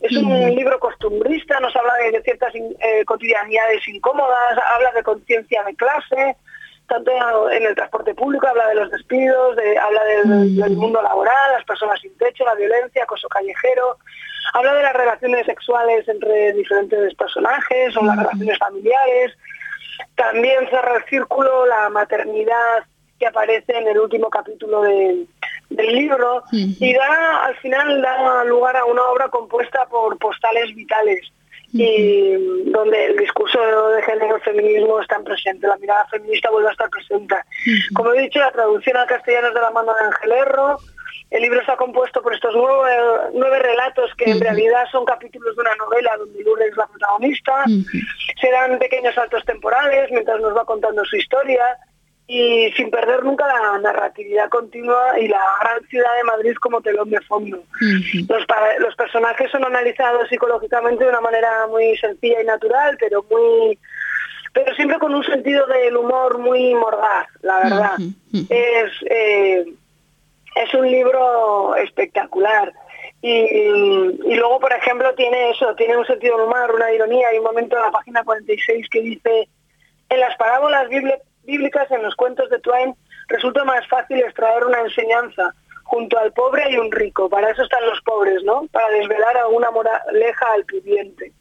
es 0.00 0.16
un 0.16 0.54
libro 0.54 0.78
costumbrista, 0.80 1.60
nos 1.60 1.74
habla 1.76 1.94
de, 2.10 2.22
ciertas 2.22 2.54
eh, 2.54 3.04
cotidianidades 3.04 3.86
incómodas, 3.88 4.58
habla 4.74 4.92
de 4.92 5.02
conciencia 5.02 5.62
de 5.64 5.76
clase, 5.76 6.36
tanto 6.88 7.50
en 7.50 7.64
el 7.64 7.74
transporte 7.74 8.14
público, 8.14 8.48
habla 8.48 8.66
de 8.68 8.74
los 8.74 8.90
despidos, 8.90 9.56
habla 9.80 10.04
del, 10.04 10.56
del, 10.56 10.76
mundo 10.76 11.00
laboral, 11.00 11.52
las 11.52 11.64
personas 11.64 12.00
sin 12.00 12.16
techo, 12.18 12.44
la 12.44 12.54
violencia, 12.54 13.04
acoso 13.04 13.28
callejero, 13.28 13.98
Habla 14.52 14.74
de 14.74 14.82
las 14.82 14.92
relaciones 14.94 15.46
sexuales 15.46 16.08
entre 16.08 16.52
diferentes 16.54 17.14
personajes 17.14 17.96
o 17.96 18.04
las 18.04 18.16
relaciones 18.16 18.58
familiares. 18.58 19.36
También 20.14 20.68
cerra 20.70 20.96
el 20.96 21.04
círculo 21.04 21.66
la 21.66 21.88
maternidad 21.88 22.84
que 23.18 23.26
aparece 23.26 23.76
en 23.76 23.86
el 23.88 23.98
último 23.98 24.30
capítulo 24.30 24.82
del 24.82 25.26
libro 25.70 26.42
y 26.52 26.94
da 26.94 27.44
al 27.44 27.56
final 27.56 28.00
da 28.00 28.44
lugar 28.44 28.76
a 28.76 28.84
una 28.86 29.02
obra 29.04 29.28
compuesta 29.28 29.86
por 29.86 30.18
postales 30.18 30.74
vitales 30.74 31.20
y 31.72 32.32
donde 32.70 33.06
el 33.06 33.16
discurso 33.16 33.58
de 33.90 34.02
género 34.02 34.40
feminismo 34.40 35.00
están 35.00 35.22
presente, 35.22 35.68
la 35.68 35.76
mirada 35.76 36.06
feminista 36.06 36.50
vuelve 36.50 36.68
a 36.68 36.72
estar 36.72 36.90
presente. 36.90 37.36
Como 37.94 38.12
he 38.12 38.22
dicho, 38.22 38.40
la 38.40 38.50
traducción 38.50 38.96
al 38.96 39.06
castellano 39.06 39.48
es 39.48 39.54
de 39.54 39.60
la 39.60 39.70
mano 39.70 39.94
de 39.94 40.06
Ángel 40.06 40.32
Erro, 40.32 40.78
el 41.30 41.42
libro 41.42 41.60
está 41.60 41.76
compuesto 41.76 42.20
por 42.22 42.34
estos 42.34 42.54
nueve, 42.54 43.30
nueve 43.34 43.58
relatos 43.60 44.10
que 44.16 44.30
en 44.30 44.40
realidad 44.40 44.84
son 44.90 45.04
capítulos 45.04 45.54
de 45.54 45.62
una 45.62 45.74
novela 45.76 46.16
donde 46.18 46.42
Lourdes 46.42 46.70
es 46.72 46.76
la 46.76 46.86
protagonista. 46.88 47.64
Se 48.40 48.50
dan 48.50 48.78
pequeños 48.78 49.14
saltos 49.14 49.44
temporales 49.44 50.10
mientras 50.10 50.40
nos 50.40 50.56
va 50.56 50.64
contando 50.64 51.04
su 51.04 51.16
historia 51.16 51.78
y 52.26 52.70
sin 52.76 52.90
perder 52.90 53.24
nunca 53.24 53.46
la 53.46 53.78
narratividad 53.78 54.48
continua 54.48 55.18
y 55.20 55.28
la 55.28 55.42
gran 55.60 55.84
ciudad 55.86 56.16
de 56.16 56.24
Madrid 56.24 56.54
como 56.60 56.80
telón 56.80 57.10
de 57.10 57.20
fondo. 57.22 57.62
los, 57.80 58.46
los 58.78 58.96
personajes 58.96 59.50
son 59.52 59.64
analizados 59.64 60.28
psicológicamente 60.28 61.04
de 61.04 61.10
una 61.10 61.20
manera 61.20 61.66
muy 61.68 61.96
sencilla 61.98 62.42
y 62.42 62.44
natural, 62.44 62.96
pero 63.00 63.24
muy 63.30 63.78
pero 64.52 64.74
siempre 64.74 64.98
con 64.98 65.14
un 65.14 65.22
sentido 65.22 65.64
del 65.66 65.96
humor 65.96 66.38
muy 66.38 66.74
mordaz, 66.74 67.28
la 67.42 67.60
verdad. 67.60 67.92
Es 68.48 68.90
eh, 69.08 69.64
es 70.56 70.74
un 70.74 70.90
libro 70.90 71.76
espectacular. 71.76 72.72
Y, 73.22 74.36
luego, 74.36 74.60
por 74.60 74.72
ejemplo, 74.72 75.14
tiene 75.14 75.50
eso, 75.50 75.74
tiene 75.74 75.96
un 75.96 76.06
sentido 76.06 76.44
humor, 76.44 76.74
una 76.74 76.92
ironía. 76.92 77.28
Hay 77.28 77.38
un 77.38 77.44
momento 77.44 77.76
en 77.76 77.82
la 77.82 77.90
página 77.90 78.24
46 78.24 78.88
que 78.90 79.02
dice, 79.02 79.48
en 80.08 80.20
las 80.20 80.36
parábolas 80.36 80.88
bíblicas, 81.44 81.90
en 81.90 82.02
los 82.02 82.14
cuentos 82.14 82.48
de 82.48 82.58
Twain, 82.60 82.94
resulta 83.28 83.64
más 83.64 83.86
fácil 83.88 84.20
extraer 84.20 84.64
una 84.64 84.80
enseñanza 84.80 85.54
junto 85.84 86.18
al 86.18 86.32
pobre 86.32 86.70
y 86.70 86.78
un 86.78 86.90
rico. 86.90 87.28
Para 87.28 87.50
eso 87.50 87.62
están 87.62 87.84
los 87.86 88.00
pobres, 88.02 88.42
¿no? 88.44 88.66
Para 88.72 88.88
desvelar 88.90 89.36
alguna 89.36 89.70
moraleja 89.70 90.46
al 90.54 90.64
pudiente 90.64 91.32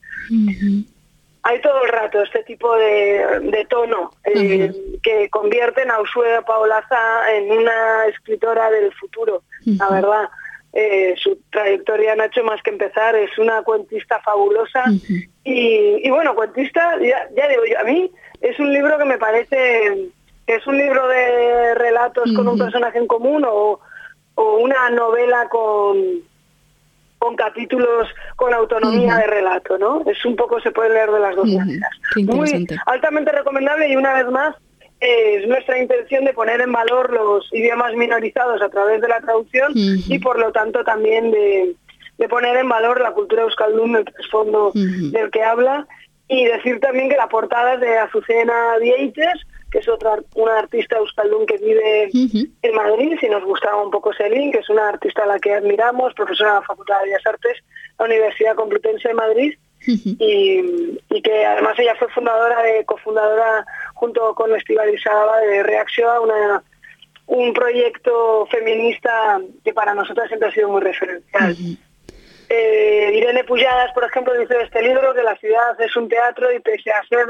hay 1.44 1.62
todo 1.62 1.84
el 1.84 1.90
rato 1.90 2.22
este 2.22 2.44
tipo 2.44 2.76
de, 2.76 3.66
tono 3.70 4.12
eh, 4.26 4.72
que 5.02 5.30
convierten 5.30 5.90
a 5.90 6.02
Usue 6.02 6.42
Paolaza 6.46 7.34
en 7.34 7.52
una 7.52 8.06
escritora 8.08 8.70
del 8.70 8.94
futuro, 8.94 9.44
la 9.66 9.90
verdad. 9.90 10.30
Eh, 10.72 11.16
su 11.18 11.40
trayectoria 11.50 12.16
no 12.16 12.24
ha 12.24 12.28
hecho 12.28 12.44
más 12.44 12.62
que 12.62 12.70
empezar, 12.70 13.16
es 13.16 13.36
una 13.40 13.64
cuentista 13.64 14.20
fabulosa. 14.20 14.84
Y, 15.44 16.08
bueno, 16.10 16.36
cuentista, 16.36 16.96
ya, 17.02 17.48
digo 17.48 17.64
yo, 17.66 17.80
a 17.80 17.84
mí 17.84 18.12
es 18.42 18.60
un 18.60 18.72
libro 18.72 18.98
que 18.98 19.06
me 19.06 19.18
parece 19.18 20.10
que 20.46 20.56
es 20.56 20.68
un 20.68 20.78
libro 20.78 21.08
de 21.08 21.76
relatos 21.76 22.32
con 22.36 22.48
un 22.48 22.58
personaje 22.58 22.98
en 22.98 23.08
común 23.08 23.46
o 23.46 23.80
una 24.36 24.90
novela 24.90 25.48
con, 25.50 25.98
con 27.20 27.36
capítulos 27.36 28.08
con 28.38 28.54
autonomía 28.54 29.18
de 29.18 29.28
relato, 29.28 29.78
¿no? 29.78 30.02
Es 30.06 30.24
un 30.26 30.36
poco, 30.36 30.60
se 30.62 30.72
puede 30.72 30.90
leer 30.90 31.12
de 31.12 31.20
las 31.20 31.36
dos 31.36 31.48
maneras. 31.48 31.92
Muy 32.16 32.68
altamente 32.86 33.32
recomendable 33.32 33.90
y 33.90 33.96
una 33.96 34.14
vez 34.14 34.28
más 34.32 34.56
es 35.02 35.48
nuestra 35.48 35.80
intención 35.80 36.26
de 36.26 36.34
poner 36.34 36.62
en 36.62 36.72
valor 36.72 37.14
los 37.14 37.48
idiomas 37.54 37.94
minorizados 37.94 38.62
a 38.62 38.70
través 38.70 39.02
de 39.02 39.08
la 39.08 39.22
traducción 39.22 39.72
y 39.76 40.20
por 40.20 40.40
lo 40.40 40.52
tanto 40.52 40.84
también 40.84 41.32
de, 41.32 41.76
poner 42.30 42.58
en 42.58 42.68
valor 42.68 43.00
la 43.00 43.12
cultura 43.12 43.44
euskaldun, 43.44 43.98
el 43.98 44.06
trasfondo 44.06 44.72
del 44.74 45.30
que 45.32 45.44
habla 45.44 45.88
y 46.28 46.46
decir 46.46 46.80
también 46.80 47.10
que 47.10 47.18
la 47.18 47.28
portada 47.28 47.74
es 47.74 47.80
de 47.82 47.98
Azucena 47.98 48.78
Vieites, 48.80 49.42
que 49.72 49.80
es 49.80 49.88
otra 49.88 50.18
una 50.36 50.60
artista 50.60 50.98
euskaldun 50.98 51.46
que 51.46 51.58
vive 51.58 52.10
en 52.14 52.76
Madrid, 52.76 53.18
si 53.20 53.28
nos 53.30 53.44
gustaba 53.44 53.82
un 53.82 53.92
poco 53.92 54.14
Selin, 54.14 54.52
que 54.52 54.60
es 54.60 54.70
una 54.70 54.90
artista 54.90 55.24
a 55.24 55.28
la 55.28 55.40
que 55.40 55.54
admiramos, 55.54 56.14
profesora 56.14 56.52
de 56.52 56.60
la 56.60 56.66
Facultad 56.66 57.00
de 57.00 57.06
Bellas 57.06 57.26
Artes, 57.26 57.58
la 57.98 58.06
Universidad 58.06 58.56
Complutense 58.56 59.08
de 59.08 59.14
Madrid, 59.14 59.54
y, 59.86 61.22
que 61.22 61.46
además 61.46 61.78
ella 61.80 61.96
fue 61.98 62.10
fundadora, 62.10 62.62
de, 62.64 62.86
cofundadora 62.86 63.66
junto 63.94 64.34
con 64.36 64.56
Estival 64.56 64.94
Isaba 64.94 65.40
de 65.42 65.64
Reacción, 65.64 66.24
una, 66.24 66.64
un 67.28 67.54
proyecto 67.54 68.46
feminista 68.48 69.40
que 69.64 69.74
para 69.74 69.94
nosotros 69.94 70.28
siempre 70.28 70.50
ha 70.50 70.54
sido 70.54 70.70
muy 70.70 70.82
referencial. 70.82 71.56
Eh, 72.50 73.12
Irene 73.14 73.44
Pujadas, 73.44 73.94
por 73.94 74.04
ejemplo, 74.04 74.34
dice 74.34 74.56
de 74.56 74.64
este 74.64 74.82
libro 74.82 75.14
que 75.14 75.22
la 75.22 75.36
ciudad 75.36 75.80
es 75.80 75.96
un 75.96 76.10
teatro 76.10 76.52
y 76.52 76.60
pese 76.60 76.90
a 76.92 77.04
ser 77.08 77.28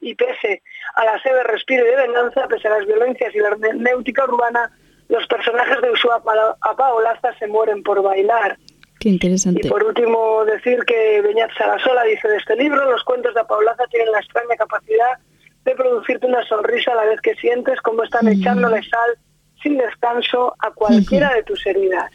y 0.00 0.14
pese 0.14 0.62
a 0.94 1.04
la 1.04 1.20
sede 1.22 1.36
de 1.36 1.44
respiro 1.44 1.86
y 1.86 1.90
de 1.90 1.96
venganza, 1.96 2.48
pese 2.48 2.68
a 2.68 2.78
las 2.78 2.86
violencias 2.86 3.34
y 3.34 3.38
la 3.38 3.48
hermenéutica 3.48 4.24
urbana, 4.24 4.70
los 5.08 5.26
personajes 5.26 5.80
de 5.82 5.90
Usua 5.90 6.22
Paolaza 6.22 7.34
se 7.38 7.46
mueren 7.46 7.82
por 7.82 8.02
bailar. 8.02 8.58
Qué 8.98 9.08
interesante. 9.08 9.66
Y 9.66 9.68
por 9.68 9.82
último 9.82 10.44
decir 10.44 10.78
que 10.86 11.20
Beñat 11.22 11.50
Sarasola 11.58 12.04
dice 12.04 12.28
de 12.28 12.36
este 12.36 12.56
libro, 12.56 12.90
los 12.90 13.02
cuentos 13.04 13.34
de 13.34 13.44
Paolaza 13.44 13.84
tienen 13.90 14.12
la 14.12 14.20
extraña 14.20 14.56
capacidad 14.56 15.18
de 15.64 15.74
producirte 15.74 16.26
una 16.26 16.44
sonrisa 16.46 16.92
a 16.92 16.96
la 16.96 17.04
vez 17.04 17.20
que 17.20 17.34
sientes 17.34 17.80
como 17.80 18.04
están 18.04 18.28
echándole 18.28 18.82
sal 18.84 19.18
sin 19.62 19.78
descanso 19.78 20.54
a 20.58 20.70
cualquiera 20.72 21.34
de 21.34 21.42
tus 21.44 21.64
heridas. 21.66 22.10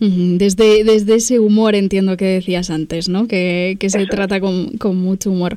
Desde, 0.00 0.82
desde 0.82 1.16
ese 1.16 1.38
humor 1.40 1.74
entiendo 1.74 2.16
que 2.16 2.24
decías 2.24 2.70
antes, 2.70 3.10
¿no? 3.10 3.28
Que, 3.28 3.76
se 3.86 4.06
trata 4.06 4.40
con, 4.40 4.78
mucho 4.96 5.30
humor. 5.30 5.56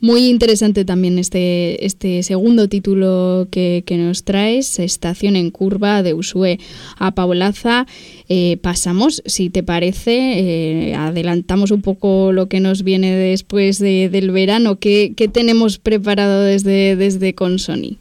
Muy 0.00 0.28
interesante 0.28 0.84
también 0.84 1.16
este, 1.16 1.86
este 1.86 2.24
segundo 2.24 2.68
título 2.68 3.46
que, 3.52 3.84
nos 3.90 4.24
traes, 4.24 4.80
Estación 4.80 5.36
en 5.36 5.52
Curva, 5.52 6.02
de 6.02 6.12
Usue 6.12 6.58
a 6.98 7.12
Paulaza. 7.12 7.86
Eh, 8.28 8.56
pasamos, 8.60 9.22
si 9.26 9.48
te 9.48 9.62
parece, 9.62 10.90
eh, 10.90 10.94
adelantamos 10.96 11.70
un 11.70 11.82
poco 11.82 12.32
lo 12.32 12.48
que 12.48 12.58
nos 12.58 12.82
viene 12.82 13.14
después 13.14 13.78
del 13.78 14.30
verano. 14.32 14.80
¿Qué, 14.80 15.12
¿Qué, 15.16 15.28
tenemos 15.28 15.78
preparado 15.78 16.42
desde, 16.42 16.96
desde 16.96 17.36
Consoni? 17.36 17.98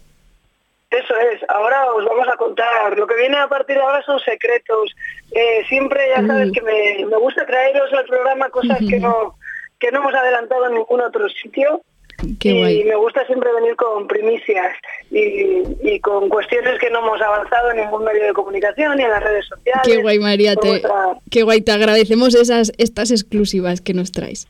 Eso 0.94 1.16
es, 1.34 1.42
ahora 1.50 1.92
os 1.94 2.06
vamos 2.06 2.28
a 2.28 2.38
contar. 2.38 2.96
Lo 2.98 3.08
que 3.08 3.16
viene 3.16 3.36
a 3.38 3.48
partir 3.48 3.76
de 3.76 3.82
ahora 3.82 4.04
son 4.04 4.20
secretos. 4.20 4.96
Eh, 5.36 5.63
siempre 5.68 6.02
ya 6.10 6.25
sabes 6.28 6.52
que 6.52 6.62
me, 6.62 7.06
gusta 7.18 7.46
traeros 7.46 7.92
al 7.94 8.06
programa 8.06 8.50
cosas 8.50 8.80
que 8.88 9.00
no 9.00 9.36
que 9.80 9.92
no 9.92 10.00
hemos 10.00 10.13
adelantado 10.13 10.68
en 10.68 10.75
ningún 10.75 11.02
otro 11.02 11.28
sitio. 11.28 11.82
y 12.22 12.84
me 12.86 12.96
gusta 12.96 13.25
siempre 13.25 13.52
venir 13.54 13.75
con 13.75 14.08
primicias 14.08 14.74
y, 15.12 16.00
con 16.00 16.30
cuestiones 16.30 16.80
que 16.80 16.90
no 16.90 17.00
hemos 17.00 17.22
avanzado 17.22 17.72
en 17.72 17.78
ningún 17.78 18.06
medio 18.06 18.24
de 18.24 18.34
comunicación 18.34 18.96
ni 18.96 19.04
en 19.04 19.10
las 19.10 19.22
redes 19.22 19.46
sociales. 19.46 19.82
Qué 19.84 20.02
guay, 20.02 20.20
María. 20.20 20.56
Te, 20.56 20.82
Qué 21.30 21.44
guay, 21.44 21.62
te 21.62 21.74
agradecemos 21.74 22.34
esas, 22.34 22.72
estas 22.78 23.12
exclusivas 23.12 23.82
que 23.82 23.94
nos 23.94 24.13
traes. 24.13 24.48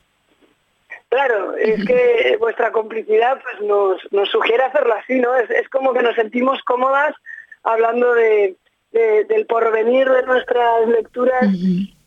Claro, 1.10 1.56
es 1.58 1.84
que 1.86 2.38
vuestra 2.40 2.72
complicidad 2.72 3.40
pues 3.42 3.68
nos, 3.68 4.02
nos 4.12 4.30
sugiere 4.30 4.64
hacerlo 4.64 4.94
así, 4.94 5.20
¿no? 5.20 5.36
Es, 5.36 5.50
es 5.50 5.68
como 5.70 5.94
que 5.94 6.02
nos 6.02 6.16
sentimos 6.16 6.62
cómodas 6.64 7.16
hablando 7.64 8.14
de, 8.14 8.56
del 8.94 9.46
porvenir 9.48 10.08
de 10.08 10.24
nuestras 10.24 10.88
lecturas 10.88 11.46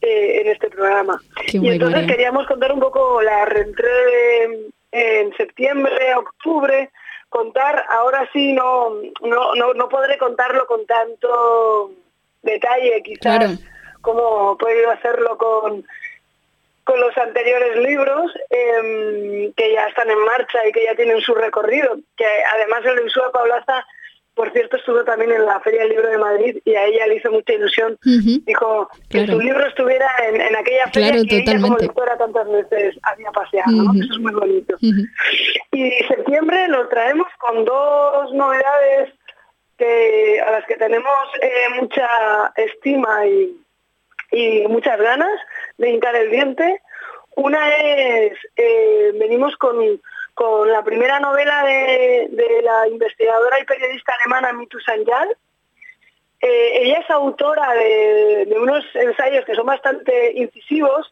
eh, 0.01 0.41
en 0.41 0.47
este 0.49 0.71
programa. 0.71 1.21
y 1.53 1.69
entonces 1.69 2.07
queríamos 2.07 2.47
contar 2.47 2.73
un 2.73 2.81
poco 2.81 3.21
la 3.23 3.45
reentré 3.45 4.71
en 4.93 5.37
septiembre, 5.37 6.15
octubre, 6.15 6.91
contar, 7.29 7.85
ahora 7.91 8.29
sí 8.33 8.53
no, 8.53 8.91
no, 9.23 9.75
no, 9.75 9.89
podré 9.89 10.17
contarlo 10.17 10.67
con 10.67 10.87
tanto 10.87 11.91
detalle 12.43 13.03
quizás 13.03 13.59
como 14.01 14.53
he 14.53 14.57
podido 14.57 14.91
hacerlo 14.93 15.37
con, 15.37 15.85
con 16.85 17.01
los 17.01 17.19
anteriores 17.19 17.77
libros 17.79 18.33
em, 18.49 19.53
que 19.55 19.73
ya 19.73 19.89
están 19.89 20.09
en 20.09 20.25
marcha 20.25 20.65
y 20.69 20.71
que 20.71 20.85
ya 20.85 20.95
tienen 20.95 21.21
su 21.21 21.35
recorrido, 21.35 21.97
que 22.17 22.27
además 22.55 22.85
el 22.85 23.05
de 23.05 23.31
Paulaza 23.33 23.85
por 24.37 24.53
cierto, 24.53 24.77
estuvo 24.77 25.03
también 25.03 25.33
en 25.33 25.47
la 25.47 25.59
Feria 25.61 25.81
del 25.81 25.91
Libro 25.91 26.11
de 26.11 26.19
Madrid 26.19 26.59
y 26.67 26.75
a 26.75 26.85
ella 26.85 27.07
le 27.07 27.17
hizo 27.17 27.33
mucha 27.33 27.55
ilusión. 27.55 27.99
Dijo 28.03 28.89
que 29.09 29.27
su 29.27 29.41
libro 29.41 29.67
estuviera 29.67 30.07
en, 30.29 30.55
aquella 30.55 30.87
feria 30.93 31.25
que 31.27 31.39
ella 31.39 31.59
como 31.59 31.77
tantas 32.19 32.47
veces 32.51 32.97
había 33.03 33.31
paseado. 33.33 33.73
Eso 33.95 34.13
es 34.13 34.19
muy 34.21 34.35
bonito. 34.35 34.77
Y 35.73 35.91
septiembre 36.07 36.69
lo 36.69 36.87
traemos 36.89 37.27
con 37.39 37.65
dos 37.65 38.35
novedades 38.35 39.15
que 39.79 40.41
a 40.47 40.51
las 40.51 40.67
que 40.67 40.77
tenemos 40.77 41.13
eh, 41.41 41.81
mucha 41.81 42.07
estima 42.57 43.27
y, 43.27 43.57
y, 44.33 44.69
muchas 44.69 45.01
ganas 45.01 45.41
de 45.79 45.91
hincar 45.91 46.15
el 46.15 46.31
diente. 46.31 46.83
Una 47.37 47.75
es, 47.75 48.33
eh, 48.57 49.13
venimos 49.19 49.57
con 49.57 49.77
con 50.37 50.71
la 50.71 50.85
primera 50.85 51.19
novela 51.19 51.65
de, 51.65 52.29
la 52.63 52.87
investigadora 52.89 53.59
y 53.59 53.65
periodista 53.65 54.13
alemana 54.21 54.53
Mitu 54.53 54.79
Sanjal. 54.81 55.35
Eh, 56.43 56.83
ella 56.83 56.99
es 56.99 57.09
autora 57.09 57.73
de, 57.73 58.55
unos 58.61 58.85
ensayos 58.95 59.47
que 59.47 59.55
son 59.55 59.65
bastante 59.65 60.33
incisivos. 60.35 61.11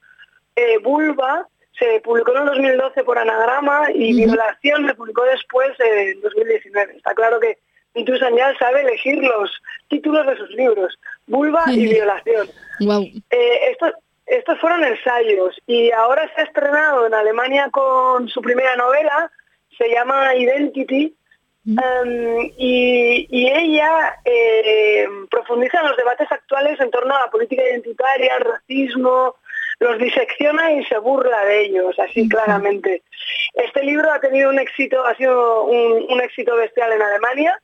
Eh, 0.55 0.77
Vulva 0.83 1.49
se 1.79 2.03
publicó 2.03 2.33
en 2.33 2.43
el 2.43 2.47
2012 2.49 3.03
por 3.03 3.19
Anagrama 3.19 3.91
y 3.95 4.13
Violación 4.15 4.87
se 4.87 4.95
publicó 4.95 5.25
después 5.25 5.71
en 5.81 6.21
2019. 6.21 6.99
Está 6.99 7.15
claro 7.15 7.41
que 7.41 7.57
Mitu 7.95 8.19
Sanjal 8.19 8.59
sabe 8.59 8.83
elegir 8.83 9.25
los 9.25 9.51
títulos 9.89 10.27
de 10.27 10.37
sus 10.37 10.51
libros, 10.51 10.99
Vulva 11.27 11.65
y 11.69 11.87
Violación. 11.87 12.47
Eh, 13.31 13.71
esto, 13.71 13.91
estos 14.39 14.59
fueron 14.61 14.85
ensayos 14.85 15.57
y 15.67 15.91
ahora 15.93 16.31
se 16.35 16.41
ha 16.41 16.45
estrenado 16.45 17.07
en 17.07 17.15
Alemania 17.15 17.69
con 17.71 18.29
su 18.29 18.41
primera 18.41 18.77
novela, 18.77 19.31
se 19.77 19.89
llama 19.89 20.35
Identity, 20.35 21.15
em, 21.67 22.51
y, 22.59 23.49
ella 23.49 24.17
eh, 24.25 25.07
profundiza 25.31 25.81
en 25.81 25.89
los 25.89 25.97
debates 25.97 26.31
actuales 26.31 26.79
en 26.81 26.91
torno 26.91 27.17
a 27.17 27.21
la 27.21 27.31
política 27.31 27.63
identitaria, 27.63 28.37
el 28.37 28.45
racismo, 28.45 29.37
los 29.81 29.99
disecciona 29.99 30.73
y 30.73 30.85
se 30.85 30.99
burla 30.99 31.45
de 31.45 31.63
ellos, 31.63 31.99
así 31.99 32.29
claramente. 32.29 33.03
Este 33.55 33.83
libro 33.83 34.11
ha 34.13 34.21
tenido 34.21 34.51
un 34.51 34.59
éxito, 34.59 35.05
ha 35.05 35.15
sido 35.17 35.65
un, 35.65 36.21
éxito 36.21 36.57
bestial 36.57 36.93
en 36.93 37.03
Alemania. 37.03 37.59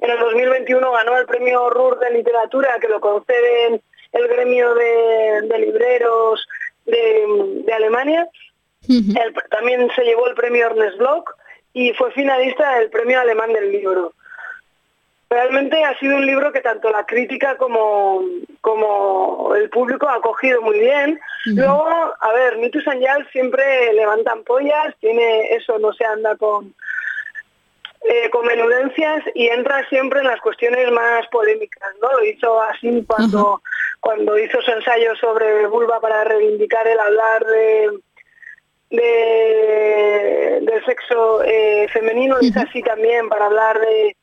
En 0.00 0.10
el 0.10 0.18
2021 0.18 0.92
ganó 0.92 1.18
el 1.18 1.26
premio 1.26 1.70
Ruhr 1.70 1.98
de 1.98 2.12
literatura 2.12 2.78
que 2.80 2.88
lo 2.88 3.00
conceden 3.00 3.82
el 4.12 4.28
gremio 4.28 4.74
de, 4.74 5.58
libreros 5.58 6.46
de, 6.86 7.72
Alemania. 7.74 8.28
también 9.50 9.90
se 9.94 10.04
llevó 10.04 10.28
el 10.28 10.34
premio 10.34 10.66
Ernest 10.66 10.98
Bloch 10.98 11.28
y 11.72 11.92
fue 11.92 12.10
finalista 12.12 12.78
del 12.78 12.90
premio 12.90 13.20
alemán 13.20 13.52
del 13.52 13.70
libro. 13.70 14.12
Realmente 15.30 15.84
ha 15.84 15.98
sido 15.98 16.16
un 16.16 16.24
libro 16.24 16.52
que 16.52 16.62
tanto 16.62 16.90
la 16.90 17.04
crítica 17.04 17.58
como, 17.58 18.22
como 18.62 19.54
el 19.54 19.68
público 19.68 20.08
ha 20.08 20.14
acogido 20.14 20.62
muy 20.62 20.78
bien. 20.78 21.20
Luego, 21.44 21.86
a 22.18 22.32
ver, 22.32 22.56
Mitu 22.56 22.80
Sanyal 22.80 23.28
siempre 23.30 23.92
levantan 23.92 24.42
pollas, 24.44 24.94
tiene 25.00 25.54
eso, 25.54 25.78
no 25.78 25.92
se 25.92 26.06
anda 26.06 26.34
con, 26.36 26.74
eh, 28.02 28.30
con 28.30 28.46
menudencias 28.46 29.22
y 29.34 29.48
entra 29.48 29.86
siempre 29.90 30.20
en 30.20 30.28
las 30.28 30.40
cuestiones 30.40 30.90
más 30.92 31.26
polémicas, 31.28 31.90
¿no? 32.00 32.10
Lo 32.10 32.24
hizo 32.24 32.62
así 32.62 33.04
cuando 33.06 33.60
cuando 34.00 34.38
hizo 34.38 34.60
su 34.62 34.70
ensayo 34.70 35.14
sobre 35.16 35.66
vulva 35.66 36.00
para 36.00 36.24
reivindicar 36.24 36.86
el 36.86 37.00
hablar 37.00 37.44
de, 37.44 37.90
del 40.60 40.84
sexo 40.84 41.42
eh, 41.44 41.88
femenino, 41.92 42.36
hizo 42.40 42.60
así 42.60 42.82
también 42.82 43.28
para 43.28 43.46
hablar 43.46 43.78
de, 43.80 44.16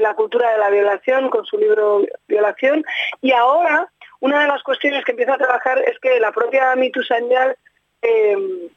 la 0.00 0.14
cultura 0.14 0.52
de 0.52 0.58
la 0.58 0.70
violación 0.70 1.28
con 1.28 1.44
su 1.44 1.58
libro 1.58 2.02
Violación. 2.28 2.84
Y 3.20 3.32
ahora, 3.32 3.88
una 4.20 4.42
de 4.42 4.48
las 4.48 4.62
cuestiones 4.62 5.04
que 5.04 5.10
empieza 5.10 5.34
a 5.34 5.38
trabajar 5.38 5.78
es 5.78 5.98
que 5.98 6.20
la 6.20 6.30
propia 6.30 6.76
Mitu 6.76 7.02
Sanyal 7.02 7.56
em, 8.02 8.68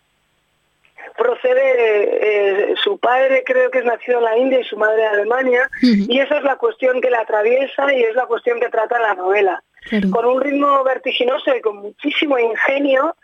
procede, 1.15 2.71
eh, 2.71 2.75
su 2.83 2.97
padre 2.97 3.43
creo 3.45 3.69
que 3.69 3.79
es 3.79 3.85
nacido 3.85 4.17
en 4.17 4.23
la 4.23 4.37
India 4.37 4.59
y 4.61 4.63
su 4.63 4.77
madre 4.77 5.03
en 5.03 5.09
Alemania, 5.09 5.69
y 5.81 6.19
esa 6.19 6.37
es 6.37 6.43
la 6.43 6.55
cuestión 6.55 7.01
que 7.01 7.11
la 7.11 7.21
atraviesa 7.21 7.93
y 7.93 8.01
es 8.01 8.15
la 8.15 8.25
cuestión 8.25 8.59
que 8.59 8.69
trata 8.69 8.99
la 8.99 9.13
novela 9.13 9.63
con 10.11 10.25
un 10.25 10.41
ritmo 10.41 10.83
vertiginoso 10.83 11.55
y 11.55 11.61
con 11.61 11.77
muchísimo 11.77 12.37
ingenio. 12.37 13.15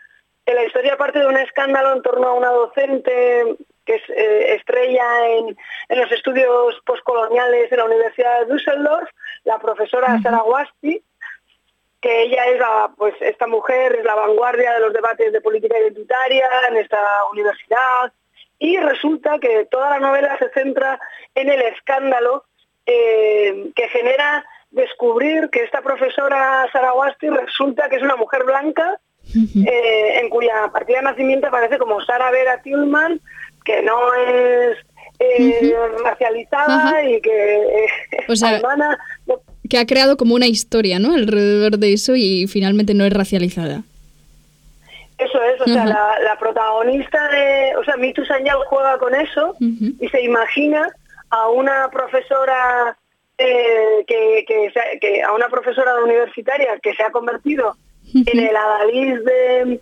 la 0.46 0.64
historia 0.64 0.96
parte 0.96 1.18
de 1.18 1.26
un 1.26 1.36
escándalo 1.36 1.94
en 1.94 2.02
torno 2.02 2.28
a 2.28 2.34
una 2.34 2.50
docente 2.50 3.56
que 3.84 3.94
es 3.94 4.02
eh, 4.10 4.54
estrella 4.56 5.28
en, 5.28 5.56
los 5.96 6.10
estudios 6.10 6.74
postcoloniales 6.84 7.70
de 7.70 7.76
la 7.76 7.84
Universidad 7.84 8.40
de 8.40 8.52
Düsseldorf, 8.52 9.08
la 9.44 9.58
profesora 9.58 10.20
Sara 10.22 10.42
Wasti, 10.42 11.00
que 12.00 12.22
ella 12.22 12.46
es 12.46 12.58
la, 12.58 12.90
pues 12.96 13.14
esta 13.20 13.46
mujer 13.46 13.96
es 13.96 14.04
la 14.04 14.16
vanguardia 14.16 14.74
de 14.74 14.80
los 14.80 14.92
debates 14.92 15.32
de 15.32 15.40
política 15.40 15.78
identitaria 15.78 16.48
en 16.68 16.76
esta 16.76 16.98
universidad 17.32 18.12
y 18.58 18.76
resulta 18.78 19.38
que 19.38 19.66
toda 19.66 19.90
la 19.90 20.00
novela 20.00 20.36
se 20.38 20.50
centra 20.50 20.98
en 21.34 21.48
el 21.48 21.62
escándalo 21.62 22.44
eh, 22.86 23.70
que 23.74 23.88
genera 23.88 24.44
descubrir 24.76 25.48
que 25.50 25.64
esta 25.64 25.80
profesora 25.80 26.66
Wasti 26.94 27.28
resulta 27.30 27.88
que 27.88 27.96
es 27.96 28.02
una 28.02 28.16
mujer 28.16 28.44
blanca 28.44 29.00
eh, 29.34 30.20
en 30.20 30.28
cuya 30.28 30.70
partida 30.72 30.98
de 30.98 31.04
nacimiento 31.04 31.48
aparece 31.48 31.78
como 31.78 32.00
Sara 32.02 32.30
Vera 32.30 32.60
Tillman, 32.62 33.20
que 33.64 33.82
no 33.82 34.14
es 34.14 34.76
eh, 35.18 35.74
racializada 36.04 37.02
y 37.02 37.20
que 37.22 37.86
es 38.28 38.42
alemana. 38.42 38.98
Que 39.68 39.78
ha 39.78 39.86
creado 39.86 40.16
como 40.16 40.34
una 40.34 40.46
historia 40.46 40.98
¿no? 40.98 41.14
alrededor 41.14 41.78
de 41.78 41.94
eso 41.94 42.14
y 42.14 42.46
finalmente 42.46 42.94
no 42.94 43.04
es 43.04 43.12
racializada. 43.12 43.82
Eso 45.18 45.42
es, 45.42 45.60
o 45.62 45.64
sea, 45.64 45.86
la, 45.86 46.36
protagonista 46.38 47.28
de, 47.28 47.74
o 47.76 47.84
sea, 47.84 47.96
Mitu 47.96 48.22
Sanyal 48.26 48.58
juega 48.68 48.98
con 48.98 49.14
eso 49.14 49.56
y 49.58 50.06
se 50.10 50.22
imagina 50.22 50.90
a 51.30 51.48
una 51.48 51.88
profesora 51.90 52.96
eh, 53.38 54.04
que, 54.06 55.22
a 55.22 55.32
una 55.32 55.48
profesora 55.48 56.02
universitaria 56.02 56.78
que 56.82 56.94
se 56.94 57.02
ha 57.02 57.10
convertido 57.10 57.76
en 58.14 58.38
el 58.38 58.56
adalid 58.56 59.18
de, 59.20 59.80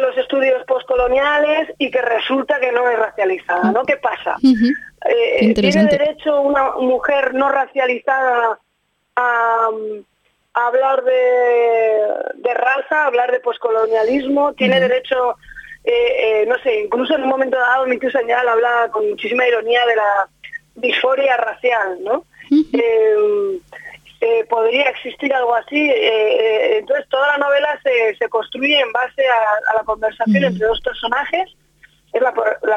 los 0.00 0.16
estudios 0.16 0.64
postcoloniales 0.64 1.68
y 1.78 1.90
que 1.90 2.00
resulta 2.00 2.58
que 2.60 2.72
no 2.72 2.88
es 2.88 2.98
racializada, 2.98 3.72
¿no? 3.72 3.82
¿Qué 3.84 3.98
pasa? 3.98 4.36
Eh, 4.42 5.52
¿Tiene 5.54 5.84
derecho 5.84 6.40
una 6.40 6.72
mujer 6.76 7.34
no 7.34 7.50
racializada 7.50 8.58
a, 9.16 9.68
hablar 10.54 11.04
de, 11.04 12.54
raza, 12.54 13.02
a 13.02 13.06
hablar 13.06 13.32
de 13.32 13.40
poscolonialismo? 13.40 14.54
¿Tiene 14.54 14.80
derecho, 14.80 15.36
eh, 15.84 16.44
no 16.48 16.56
sé, 16.60 16.80
incluso 16.80 17.14
en 17.16 17.24
un 17.24 17.28
momento 17.28 17.58
dado 17.58 17.86
mi 17.86 17.98
Señal 17.98 18.48
habla 18.48 18.88
con 18.90 19.10
muchísima 19.10 19.46
ironía 19.46 19.84
de 19.84 19.96
la 19.96 20.28
disforia 20.76 21.36
racial, 21.36 21.98
¿no? 22.02 22.24
Eh, 22.50 23.60
eh, 24.20 24.44
podría 24.48 24.88
existir 24.88 25.32
algo 25.34 25.54
así. 25.54 25.90
Eh, 25.90 26.78
entonces 26.78 27.06
toda 27.08 27.28
la 27.28 27.38
novela 27.38 27.78
se, 27.82 28.28
construye 28.28 28.80
en 28.80 28.92
base 28.92 29.22
a, 29.26 29.74
la 29.76 29.84
conversación 29.84 30.44
entre 30.44 30.66
dos 30.66 30.80
personajes. 30.80 31.50
Es 32.12 32.22
la, 32.22 32.32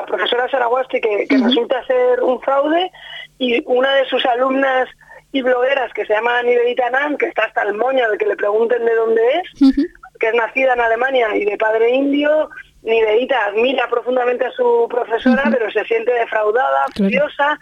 profesora 0.05 0.49
Saraguasti 0.49 0.99
que, 0.99 1.27
que 1.29 1.37
resulta 1.37 1.85
ser 1.85 2.21
un 2.21 2.41
fraude 2.41 2.91
y 3.37 3.61
una 3.67 3.93
de 3.93 4.05
sus 4.05 4.25
alumnas 4.25 4.89
y 5.31 5.41
blogueras 5.41 5.93
que 5.93 6.05
se 6.05 6.13
llama 6.13 6.41
Nivelita 6.41 6.89
Nan, 6.89 7.17
que 7.17 7.27
está 7.27 7.45
hasta 7.45 7.63
el 7.63 7.75
moño 7.75 8.09
de 8.09 8.17
que 8.17 8.25
le 8.25 8.35
pregunten 8.35 8.85
de 8.85 8.95
dónde 8.95 9.21
es, 9.39 9.73
que 10.19 10.27
es 10.27 10.33
nacida 10.33 10.73
en 10.73 10.81
Alemania 10.81 11.35
y 11.35 11.45
de 11.45 11.57
padre 11.57 11.91
indio, 11.91 12.49
Niveita 12.83 13.45
admira 13.45 13.87
profundamente 13.89 14.45
a 14.45 14.51
su 14.51 14.87
profesora, 14.89 15.43
pero 15.51 15.69
se 15.71 15.83
siente 15.85 16.11
defraudada, 16.11 16.85
furiosa. 16.95 17.59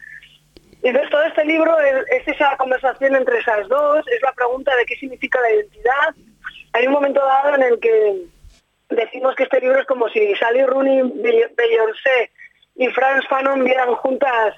Entonces 0.86 1.10
todo 1.10 1.24
este 1.24 1.43
libro 1.45 1.76
es, 1.80 2.28
esa 2.28 2.56
conversación 2.58 3.15
entre 3.15 3.39
esas 3.39 3.67
dos, 3.67 4.06
es 4.08 4.21
la 4.21 4.32
pregunta 4.34 4.76
de 4.76 4.86
qué 4.86 4.95
significa 4.95 5.41
la 5.41 5.52
identidad. 5.52 6.15
Hay 6.74 6.86
un 6.86 6.93
momento 6.93 7.26
dado 7.26 7.56
en 7.56 7.63
el 7.63 7.80
que 7.80 8.21
decimos 8.89 9.36
que 9.36 9.43
este 9.43 9.62
libro 9.62 9.80
es 9.80 9.88
como 9.88 10.08
si 10.10 10.36
Sally 10.36 10.63
Rooney, 10.63 11.02
Beyoncé 11.58 12.30
y 12.76 12.88
Franz 12.89 13.28
Fanon 13.28 13.63
vieran 13.63 13.95
juntas 13.95 14.54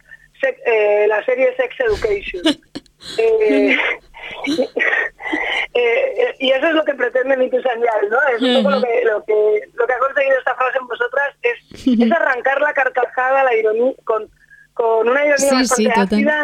eh, 0.66 1.06
la 1.08 1.24
serie 1.24 1.56
Sex 1.56 1.76
Education. 1.80 2.44
Eh, 3.20 3.78
eh, 5.76 6.36
y 6.40 6.50
eso 6.50 6.68
es 6.68 6.74
lo 6.74 6.84
que 6.84 6.96
pretende 6.96 7.38
Mitu 7.38 7.62
Sanyal, 7.62 8.10
¿no? 8.10 8.18
Es 8.36 8.42
un 8.42 8.64
poco 8.64 8.76
lo 8.76 8.82
que, 8.82 9.04
lo, 9.06 9.24
que, 9.24 9.62
lo 9.76 9.86
que 9.86 9.94
ha 9.94 10.00
conseguido 10.00 10.38
esta 10.40 10.56
frase 10.56 10.80
en 10.80 10.88
vosotras, 10.88 11.36
es, 11.44 11.58
es 11.86 12.12
arrancar 12.16 12.60
la 12.60 12.74
carcajada, 12.74 13.44
la 13.44 13.56
ironía, 13.56 13.94
con, 14.04 14.28
con 14.78 15.10
una 15.10 15.26
ironía 15.26 15.66
sí, 15.66 15.88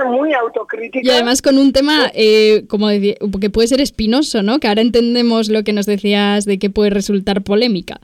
muy 0.07 0.33
autocrítica. 0.33 1.07
Y 1.07 1.09
además 1.11 1.41
con 1.41 1.57
un 1.57 1.71
tema, 1.71 2.11
eh, 2.15 2.65
como 2.67 2.87
que 2.89 3.49
puede 3.51 3.67
ser 3.67 3.79
espinoso, 3.79 4.41
¿no? 4.41 4.59
Que 4.59 4.67
ahora 4.67 4.81
entendemos 4.81 5.49
lo 5.49 5.63
que 5.63 5.71
nos 5.71 5.85
decías 5.85 6.45
de 6.45 6.57
que 6.57 6.71
puede 6.71 6.89
resultar 6.89 7.43
polémica. 7.43 7.99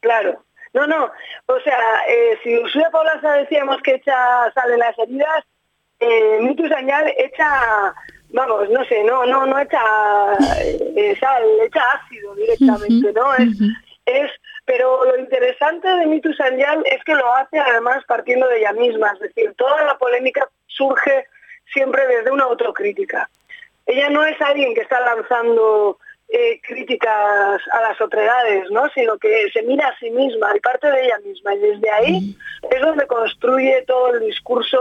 Claro. 0.00 0.42
No, 0.74 0.86
no. 0.86 1.10
O 1.46 1.60
sea, 1.60 1.78
eh, 2.08 2.38
si 2.44 2.56
Ursula 2.56 2.88
Paulasa 2.90 3.32
decíamos 3.32 3.82
que 3.82 3.94
echa 3.94 4.14
sal 4.54 4.70
de 4.70 4.78
las 4.78 4.96
heridas, 4.98 5.44
eh, 5.98 6.38
Mitu 6.42 6.68
Sañal 6.68 7.12
echa 7.18 7.94
vamos, 8.30 8.68
no 8.70 8.84
sé, 8.84 9.02
no, 9.04 9.24
no, 9.26 9.46
no 9.46 9.58
echa 9.58 9.80
eh, 10.60 11.16
sal, 11.18 11.42
echa 11.64 11.80
ácido 11.92 12.34
directamente, 12.34 13.12
¿no? 13.12 13.34
Es, 13.34 13.48
es, 14.06 14.30
pero 14.64 15.04
lo 15.04 15.18
interesante 15.18 15.88
de 15.88 16.06
Mitu 16.06 16.32
Sanyal 16.32 16.82
es 16.90 17.02
que 17.04 17.14
lo 17.14 17.34
hace 17.34 17.58
además 17.58 18.04
partiendo 18.06 18.48
de 18.48 18.58
ella 18.58 18.72
misma, 18.72 19.12
es 19.12 19.20
decir, 19.20 19.54
toda 19.56 19.84
la 19.84 19.98
polémica 19.98 20.48
surge 20.66 21.26
siempre 21.72 22.06
desde 22.06 22.30
una 22.30 22.44
autocrítica. 22.44 23.28
Ella 23.86 24.08
no 24.10 24.24
es 24.24 24.40
alguien 24.40 24.74
que 24.74 24.80
está 24.80 25.00
lanzando 25.00 25.98
eh, 26.28 26.60
críticas 26.60 27.62
a 27.72 27.80
las 27.82 28.00
otredades, 28.00 28.68
¿no? 28.70 28.88
sino 28.90 29.16
que 29.18 29.48
se 29.52 29.62
mira 29.62 29.88
a 29.88 29.98
sí 29.98 30.10
misma 30.10 30.56
y 30.56 30.60
parte 30.60 30.90
de 30.90 31.04
ella 31.04 31.18
misma. 31.24 31.54
Y 31.54 31.58
desde 31.58 31.90
ahí 31.90 32.36
es 32.70 32.80
donde 32.80 33.06
construye 33.06 33.84
todo 33.86 34.14
el 34.14 34.20
discurso, 34.20 34.80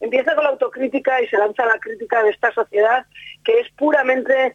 empieza 0.00 0.34
con 0.34 0.44
la 0.44 0.50
autocrítica 0.50 1.20
y 1.20 1.26
se 1.28 1.36
lanza 1.36 1.66
la 1.66 1.78
crítica 1.78 2.22
de 2.22 2.30
esta 2.30 2.52
sociedad 2.52 3.06
que 3.44 3.58
es 3.58 3.68
puramente 3.70 4.54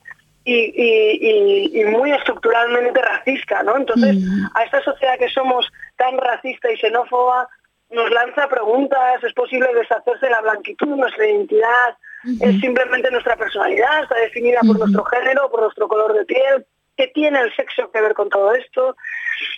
y, 0.49 1.85
muy 1.85 2.11
estructuralmente 2.11 3.01
racista, 3.01 3.63
¿no? 3.63 3.77
Entonces, 3.77 4.17
a 4.55 4.63
esta 4.63 4.81
sociedad 4.83 5.17
que 5.17 5.29
somos 5.29 5.69
tan 5.97 6.17
racista 6.17 6.71
y 6.71 6.77
xenófoba, 6.77 7.47
nos 7.89 8.09
lanza 8.11 8.47
preguntas, 8.47 9.23
¿es 9.23 9.33
posible 9.33 9.73
deshacerse 9.73 10.25
de 10.25 10.31
la 10.31 10.41
blanquitud, 10.41 10.95
nuestra 10.95 11.27
identidad? 11.27 11.97
¿Es 12.41 12.59
simplemente 12.59 13.09
nuestra 13.11 13.35
personalidad? 13.35 14.03
¿Está 14.03 14.15
definida 14.15 14.59
por 14.65 14.77
nuestro 14.77 15.03
género, 15.05 15.49
por 15.49 15.61
nuestro 15.61 15.87
color 15.87 16.13
de 16.13 16.25
piel? 16.25 16.65
¿Qué 16.97 17.07
tiene 17.07 17.39
el 17.39 17.55
sexo 17.55 17.89
que 17.91 18.01
ver 18.01 18.13
con 18.13 18.29
todo 18.29 18.53
esto? 18.53 18.95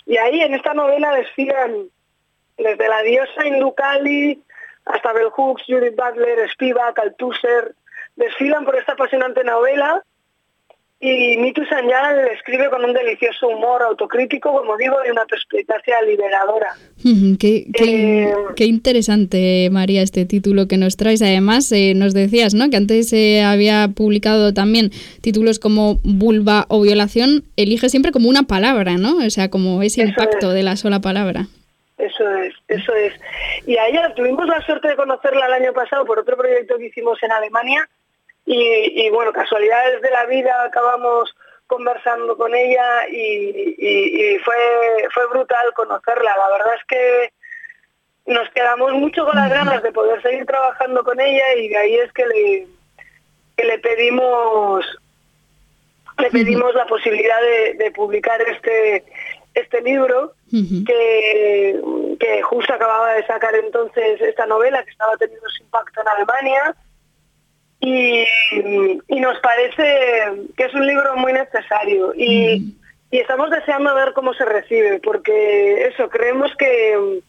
Y 0.05 0.17
ahí 0.17 0.41
en 0.41 0.53
esta 0.53 0.73
novela 0.73 1.13
desfilan 1.15 1.87
desde 2.57 2.87
la 2.87 3.01
diosa 3.01 3.45
Inducali 3.45 4.41
hasta 4.85 5.13
Bell 5.13 5.31
Hooks, 5.31 5.63
Judith 5.67 5.95
Butler, 5.95 6.49
Spivak, 6.51 6.99
Althusser, 6.99 7.75
desfilan 8.15 8.63
por 8.63 8.75
esta 8.75 8.93
apasionante 8.93 9.43
novela 9.43 10.03
y 11.03 11.35
Mitu 11.37 11.65
Sanyal 11.65 12.27
escribe 12.27 12.69
con 12.69 12.85
un 12.85 12.93
delicioso 12.93 13.47
humor 13.47 13.81
autocrítico, 13.81 14.51
como 14.53 14.77
digo, 14.77 14.95
y 15.05 15.09
una 15.09 15.25
perspicacia 15.25 15.99
liberadora. 16.03 16.75
qué, 17.39 17.65
eh, 17.73 18.31
qué, 18.55 18.65
interesante, 18.65 19.69
María, 19.71 20.03
este 20.03 20.25
título 20.25 20.67
que 20.67 20.77
nos 20.77 20.97
traes. 20.97 21.23
Además, 21.23 21.71
eh, 21.71 21.93
nos 21.95 22.13
decías 22.13 22.53
¿no? 22.53 22.69
que 22.69 22.77
antes 22.77 23.09
se 23.09 23.37
eh, 23.37 23.43
había 23.43 23.89
publicado 23.95 24.53
también 24.53 24.91
títulos 25.21 25.57
como 25.57 25.99
vulva 26.03 26.65
o 26.69 26.81
violación. 26.81 27.45
Elige 27.57 27.89
siempre 27.89 28.11
como 28.11 28.29
una 28.29 28.43
palabra, 28.43 28.97
¿no? 28.97 29.25
O 29.25 29.29
sea, 29.31 29.49
como 29.49 29.81
ese 29.81 30.03
impacto 30.03 30.51
de 30.51 30.61
la 30.61 30.75
sola 30.75 31.01
palabra. 31.01 31.47
Eso 31.97 32.29
es, 32.35 32.53
eso 32.67 32.93
es. 32.93 33.13
Y 33.65 33.75
a 33.75 33.87
ella 33.87 34.13
tuvimos 34.15 34.45
la 34.45 34.61
suerte 34.61 34.89
de 34.89 34.95
conocerla 34.95 35.47
el 35.47 35.63
año 35.63 35.73
pasado 35.73 36.05
por 36.05 36.19
otro 36.19 36.37
proyecto 36.37 36.77
que 36.77 36.87
hicimos 36.87 37.21
en 37.23 37.31
Alemania 37.31 37.89
y, 38.53 39.09
bueno, 39.11 39.31
casualidades 39.31 40.01
de 40.01 40.11
la 40.11 40.25
vida, 40.25 40.63
acabamos 40.63 41.33
conversando 41.67 42.35
con 42.35 42.53
ella 42.53 43.07
y, 43.07 44.37
fue, 44.43 44.55
fue 45.13 45.27
brutal 45.27 45.73
conocerla. 45.73 46.35
La 46.37 46.49
verdad 46.49 46.75
es 46.75 46.85
que 46.85 47.33
nos 48.25 48.49
quedamos 48.49 48.91
mucho 48.93 49.25
con 49.25 49.35
las 49.35 49.49
ganas 49.49 49.81
de 49.81 49.91
poder 49.91 50.21
seguir 50.21 50.45
trabajando 50.45 51.03
con 51.03 51.19
ella 51.19 51.55
y 51.55 51.69
de 51.69 51.77
ahí 51.77 51.95
es 51.95 52.11
que 52.13 52.25
le, 52.25 52.67
le 53.63 53.79
pedimos 53.79 54.85
le 56.17 56.29
pedimos 56.29 56.75
la 56.75 56.85
posibilidad 56.85 57.39
de, 57.77 57.91
publicar 57.91 58.39
este 58.41 59.03
este 59.53 59.81
libro 59.81 60.33
que, 60.49 61.81
que 62.19 62.41
justo 62.43 62.73
acababa 62.73 63.13
de 63.13 63.25
sacar 63.25 63.55
entonces 63.55 64.21
esta 64.21 64.45
novela 64.45 64.83
que 64.83 64.91
estaba 64.91 65.17
teniendo 65.17 65.49
su 65.49 65.63
impacto 65.63 66.01
en 66.01 66.07
Alemania 66.07 66.75
y, 67.81 69.19
nos 69.19 69.39
parece 69.39 70.47
que 70.55 70.63
es 70.63 70.73
un 70.73 70.85
libro 70.85 71.15
muy 71.17 71.33
necesario 71.33 72.13
y, 72.15 72.75
estamos 73.11 73.49
deseando 73.49 73.93
ver 73.93 74.13
cómo 74.13 74.33
se 74.33 74.45
recibe, 74.45 74.99
porque 74.99 75.87
eso, 75.87 76.07
creemos 76.09 76.49
que, 76.57 77.19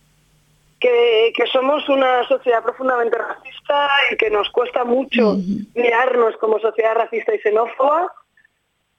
que, 0.78 1.44
somos 1.52 1.88
una 1.88 2.26
sociedad 2.28 2.62
profundamente 2.62 3.18
racista 3.18 3.88
y 4.12 4.16
que 4.16 4.30
nos 4.30 4.48
cuesta 4.50 4.84
mucho 4.84 5.38
mirarnos 5.74 6.36
como 6.36 6.60
sociedad 6.60 6.94
racista 6.94 7.34
y 7.34 7.38
xenófoba 7.40 8.12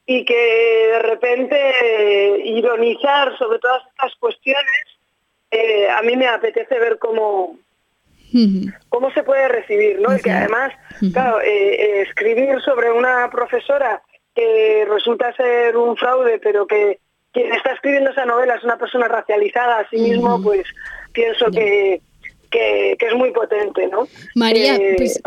y 0.05 0.25
que 0.25 0.89
de 0.91 0.99
repente 0.99 2.41
ironizar 2.43 3.37
sobre 3.37 3.59
todas 3.59 3.81
estas 3.87 4.13
cuestiones, 4.15 4.83
eh, 5.51 5.87
a 5.89 6.01
mí 6.01 6.17
me 6.17 6.27
apetece 6.27 6.77
ver 6.79 6.99
cómo, 6.99 7.57
cómo 8.89 9.11
se 9.11 9.23
puede 9.23 9.47
recibir, 9.47 9.99
¿no? 9.99 10.15
Y 10.15 10.21
que 10.21 10.31
además, 10.31 10.73
claro, 11.11 11.41
eh, 11.41 11.73
eh, 11.75 12.01
escribir 12.01 12.59
sobre 12.61 12.91
una 12.91 13.29
profesora 13.29 14.01
que 14.35 14.85
resulta 14.89 15.33
ser 15.35 15.77
un 15.77 15.95
fraude, 15.95 16.39
pero 16.39 16.65
que 16.65 16.99
quien 17.31 17.51
está 17.53 17.73
escribiendo 17.73 18.11
esa 18.11 18.25
novela 18.25 18.55
es 18.55 18.63
una 18.63 18.77
persona 18.77 19.07
racializada 19.07 19.79
a 19.79 19.89
sí 19.89 19.97
mismo, 19.97 20.41
pues 20.41 20.65
pienso 21.11 21.47
que, 21.51 22.01
que, 22.49 22.97
es 22.99 23.13
muy 23.15 23.31
potente, 23.31 23.87
¿no? 23.87 24.07
María, 24.35 24.75
eh, 24.75 24.95
pues, 24.97 25.21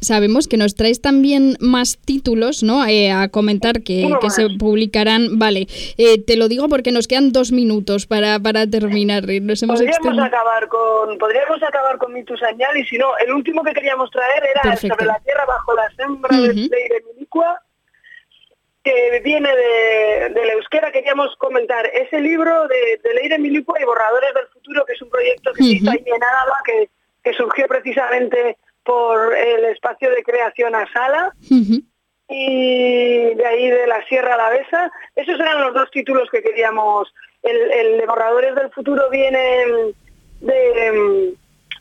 sabemos 0.00 0.48
que 0.48 0.56
nos 0.56 0.74
traes 0.74 1.00
también 1.00 1.56
más 1.60 1.98
títulos, 1.98 2.62
¿no? 2.62 2.84
Eh, 2.86 3.10
a 3.10 3.28
comentar 3.28 3.82
que, 3.82 4.08
se 4.28 4.48
publicarán. 4.58 5.38
Vale, 5.38 5.66
eh, 5.98 6.22
te 6.24 6.36
lo 6.36 6.48
digo 6.48 6.68
porque 6.68 6.92
nos 6.92 7.08
quedan 7.08 7.32
dos 7.32 7.52
minutos 7.52 8.06
para, 8.06 8.38
para 8.38 8.66
terminar. 8.66 9.24
Nos 9.42 9.62
hemos 9.62 9.80
podríamos 9.80 10.18
acabar 10.18 10.68
con 10.68 11.18
podríamos 11.18 11.62
acabar 11.62 11.98
con 11.98 12.12
Mitu 12.12 12.36
Sañal 12.36 12.76
y 12.76 12.84
si 12.84 12.98
no, 12.98 13.16
el 13.18 13.32
último 13.32 13.62
que 13.62 13.72
queríamos 13.72 14.10
traer 14.10 14.42
era 14.54 14.76
sobre 14.76 15.06
la 15.06 15.18
tierra 15.20 15.44
bajo 15.46 15.74
la 15.74 15.90
sembra 15.96 16.36
de 16.36 16.54
Leire 16.54 17.04
Milicua 17.12 17.60
que 18.82 19.20
viene 19.22 19.48
de, 19.54 20.30
la 20.34 20.52
euskera, 20.54 20.90
queríamos 20.90 21.36
comentar 21.36 21.86
ese 21.86 22.20
libro 22.20 22.66
de, 22.68 23.00
de 23.02 23.14
Leire 23.14 23.38
Milicua 23.38 23.78
y 23.80 23.84
Borradores 23.84 24.32
del 24.34 24.46
Futuro, 24.48 24.84
que 24.86 24.94
es 24.94 25.02
un 25.02 25.10
proyecto 25.10 25.52
que 25.52 25.62
se 25.62 25.68
hizo 25.70 25.90
ahí 25.90 26.02
en 26.06 26.22
Álava, 26.22 26.56
que, 26.64 26.88
que 27.22 27.32
surgió 27.34 27.68
precisamente 27.68 28.56
por 28.84 29.36
el 29.36 29.64
espacio 29.66 30.10
de 30.10 30.22
creación 30.22 30.74
a 30.74 30.90
sala 30.92 31.34
y 32.28 33.34
de 33.34 33.46
ahí 33.46 33.70
de 33.70 33.86
la 33.86 34.04
Sierra 34.06 34.34
Alavesa. 34.34 34.90
Esos 35.16 35.38
eran 35.38 35.60
los 35.62 35.74
dos 35.74 35.90
títulos 35.90 36.28
que 36.30 36.42
queríamos. 36.42 37.12
El, 37.42 37.98
de 37.98 38.06
Borradores 38.06 38.54
del 38.54 38.70
Futuro 38.70 39.08
viene 39.10 39.38
de, 40.40 41.34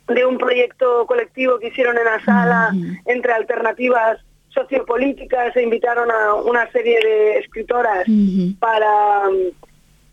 de, 0.07 0.25
un 0.25 0.37
proyecto 0.37 1.05
colectivo 1.05 1.59
que 1.59 1.67
hicieron 1.67 1.97
en 1.97 2.05
la 2.05 2.23
sala 2.23 2.71
entre 3.05 3.33
alternativas 3.33 4.19
sociopolíticas 4.49 5.55
e 5.57 5.61
invitaron 5.61 6.09
a 6.09 6.35
una 6.35 6.71
serie 6.71 6.99
de 7.01 7.39
escritoras 7.39 8.05
para 8.59 9.23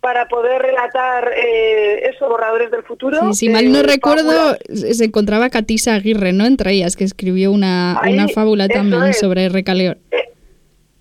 para 0.06 0.28
poder 0.28 0.62
relatar 0.62 1.32
eh, 1.36 2.10
eso, 2.10 2.28
Borradores 2.28 2.70
del 2.70 2.84
Futuro. 2.84 3.32
si 3.32 3.48
mal 3.48 3.72
no 3.72 3.82
recuerdo, 3.82 4.56
se 4.72 5.04
encontraba 5.04 5.50
Catisa 5.50 5.94
Aguirre, 5.94 6.32
¿no? 6.32 6.46
Entre 6.46 6.70
ellas, 6.70 6.94
que 6.94 7.02
escribió 7.02 7.50
una, 7.50 8.00
una 8.08 8.28
fábula 8.28 8.68
también 8.68 9.12
sobre 9.14 9.48
Recaleor. 9.48 9.98
Eh, 10.12 10.28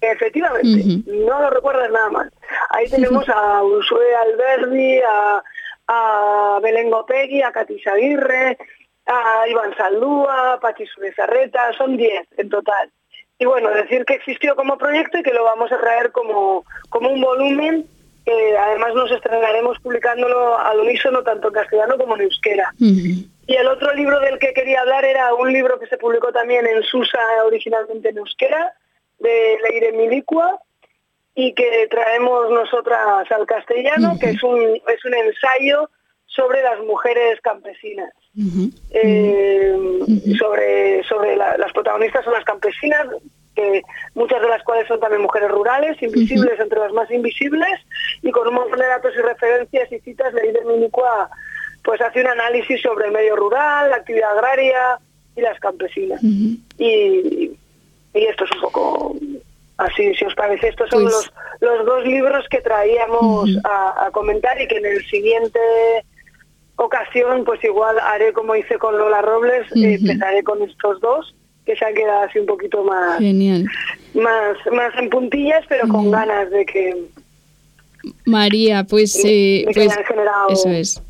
efectivamente, 0.01 1.03
no 1.05 1.39
lo 1.39 1.51
recuerdas 1.51 1.91
nada 1.91 2.09
más. 2.09 2.31
Ahí 2.71 2.89
tenemos 2.89 3.29
a 3.29 3.61
Ursue 3.63 4.15
Alberdi, 4.15 4.97
a, 4.97 5.43
a 5.87 6.59
Belén 6.63 6.89
Gopegui, 6.89 7.43
a 7.43 7.51
Catisa 7.51 7.91
Aguirre, 7.91 8.57
a 9.05 9.47
Iván 9.47 9.77
Saldúa, 9.77 10.53
a 10.53 10.59
Pachi 10.59 10.87
Surezarreta, 10.87 11.73
son 11.77 11.95
10 11.95 12.27
en 12.37 12.49
total. 12.49 12.89
Y 13.37 13.45
bueno, 13.45 13.69
decir 13.69 14.03
que 14.03 14.15
existió 14.15 14.55
como 14.55 14.79
proyecto 14.79 15.19
y 15.19 15.21
que 15.21 15.33
lo 15.33 15.43
vamos 15.43 15.71
a 15.71 15.79
traer 15.79 16.11
como, 16.11 16.65
como 16.89 17.09
un 17.09 17.21
volumen 17.21 17.85
que 18.25 18.57
además 18.57 18.93
nos 18.95 19.11
estrenaremos 19.11 19.79
publicándolo 19.79 20.57
al 20.57 20.79
unísono 20.79 21.23
tanto 21.23 21.49
en 21.49 21.53
castellano 21.53 21.97
como 21.97 22.15
en 22.15 22.21
euskera. 22.21 22.73
Y 22.79 23.55
el 23.55 23.67
otro 23.67 23.93
libro 23.93 24.19
del 24.19 24.39
que 24.39 24.53
quería 24.53 24.81
hablar 24.81 25.05
era 25.05 25.33
un 25.35 25.53
libro 25.53 25.79
que 25.79 25.85
se 25.87 25.97
publicó 25.97 26.31
también 26.31 26.65
en 26.65 26.81
Susa 26.83 27.19
originalmente 27.45 28.09
en 28.09 28.17
euskera, 28.17 28.73
de 29.19 29.57
Leire 29.69 29.91
Milicua, 29.91 30.59
y 31.35 31.53
que 31.53 31.87
traemos 31.89 32.49
nosotras 32.49 33.29
al 33.29 33.45
castellano, 33.45 34.17
que 34.19 34.31
es 34.31 34.41
un, 34.41 34.59
es 34.61 35.05
un 35.05 35.13
ensayo 35.13 35.89
sobre 36.25 36.63
las 36.63 36.79
mujeres 36.79 37.39
campesinas. 37.41 38.11
Eh, 38.91 39.77
sobre 40.37 41.03
sobre 41.03 41.37
las 41.37 41.71
protagonistas 41.73 42.25
son 42.25 42.33
las 42.33 42.43
campesinas, 42.43 43.07
que 43.55 43.81
muchas 44.13 44.41
de 44.41 44.49
las 44.49 44.61
cuales 44.63 44.87
son 44.87 44.99
también 44.99 45.21
mujeres 45.21 45.49
rurales, 45.49 46.01
invisibles 46.01 46.59
entre 46.59 46.79
las 46.79 46.91
más 46.91 47.09
invisibles, 47.09 47.79
y 48.21 48.31
con 48.31 48.47
un 48.47 48.55
montón 48.55 48.79
de 48.79 48.85
datos 48.85 49.13
y 49.17 49.21
referencias 49.21 49.91
y 49.91 49.99
citas, 49.99 50.33
Leire 50.33 50.63
Milicua 50.65 51.29
pues 51.83 52.01
hace 52.01 52.21
un 52.21 52.27
análisis 52.27 52.81
sobre 52.81 53.05
el 53.07 53.11
medio 53.11 53.35
rural, 53.35 53.91
la 53.91 53.97
actividad 53.97 54.31
agraria 54.31 54.99
y 55.35 55.41
las 55.41 55.59
campesinas. 55.59 56.21
y, 56.23 57.51
esto 58.13 58.45
es 58.45 58.51
un 58.51 58.61
poco 58.61 59.15
así, 59.77 60.15
si 60.15 60.25
os 60.25 60.33
parece. 60.35 60.69
Estos 60.69 60.89
son 60.89 61.03
pues 61.03 61.13
los, 61.13 61.33
los 61.59 61.85
dos 61.85 62.03
libros 62.05 62.45
que 62.49 62.61
traíamos 62.61 63.49
a, 63.65 64.09
comentar 64.11 64.59
y 64.59 64.67
que 64.67 64.77
en 64.77 64.85
el 64.85 65.05
siguiente 65.05 65.59
ocasión, 66.77 67.43
pues 67.43 67.63
igual 67.63 67.99
haré 67.99 68.33
como 68.33 68.55
hice 68.55 68.77
con 68.77 68.97
Lola 68.97 69.21
Robles, 69.21 69.67
eh, 69.75 69.97
empezaré 69.99 70.43
con 70.43 70.61
estos 70.61 70.99
dos 71.01 71.35
que 71.65 71.75
se 71.75 71.85
han 71.85 71.93
quedado 71.93 72.23
así 72.23 72.39
un 72.39 72.45
poquito 72.45 72.83
más 72.83 73.19
más 73.21 74.57
más 74.71 74.95
en 74.97 75.09
puntillas 75.09 75.63
pero 75.67 75.87
con 75.87 76.11
ganas 76.11 76.49
de 76.51 76.65
que 76.65 76.95
María 78.25 78.83
pues, 78.83 79.19
eh, 79.25 79.65
pues 79.73 79.91
eso 80.49 80.69
es 80.69 81.01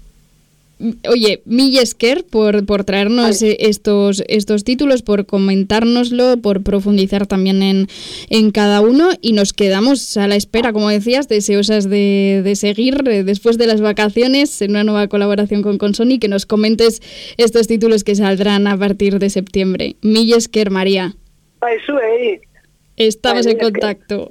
Oye, 1.10 1.42
Millesker, 1.46 2.26
por, 2.26 2.66
por 2.66 2.84
traernos 2.84 3.42
estos, 3.42 4.24
estos 4.28 4.64
títulos, 4.66 5.04
por 5.04 5.26
comentárnoslo, 5.26 6.38
por 6.38 6.64
profundizar 6.64 7.28
también 7.28 7.64
en, 7.64 7.88
en, 8.30 8.52
cada 8.52 8.82
uno 8.82 9.10
y 9.22 9.32
nos 9.32 9.54
quedamos 9.54 10.18
a 10.18 10.28
la 10.28 10.36
espera, 10.36 10.74
como 10.74 10.90
decías, 10.90 11.30
deseosas 11.30 11.90
de, 11.90 12.42
de 12.44 12.56
seguir 12.58 13.08
eh, 13.08 13.24
después 13.24 13.58
de 13.58 13.68
las 13.68 13.80
vacaciones 13.80 14.62
en 14.62 14.72
una 14.72 14.84
nueva 14.84 15.08
colaboración 15.08 15.62
con 15.62 15.78
Consoni, 15.78 16.20
que 16.20 16.28
nos 16.28 16.46
comentes 16.46 17.02
estos 17.38 17.68
títulos 17.68 18.04
que 18.04 18.16
saldrán 18.16 18.68
a 18.68 18.78
partir 18.78 19.18
de 19.20 19.30
septiembre. 19.30 19.96
Millesker, 20.02 20.72
María. 20.72 21.14
Estamos 22.98 23.46
en 23.46 23.58
contacto. 23.58 24.30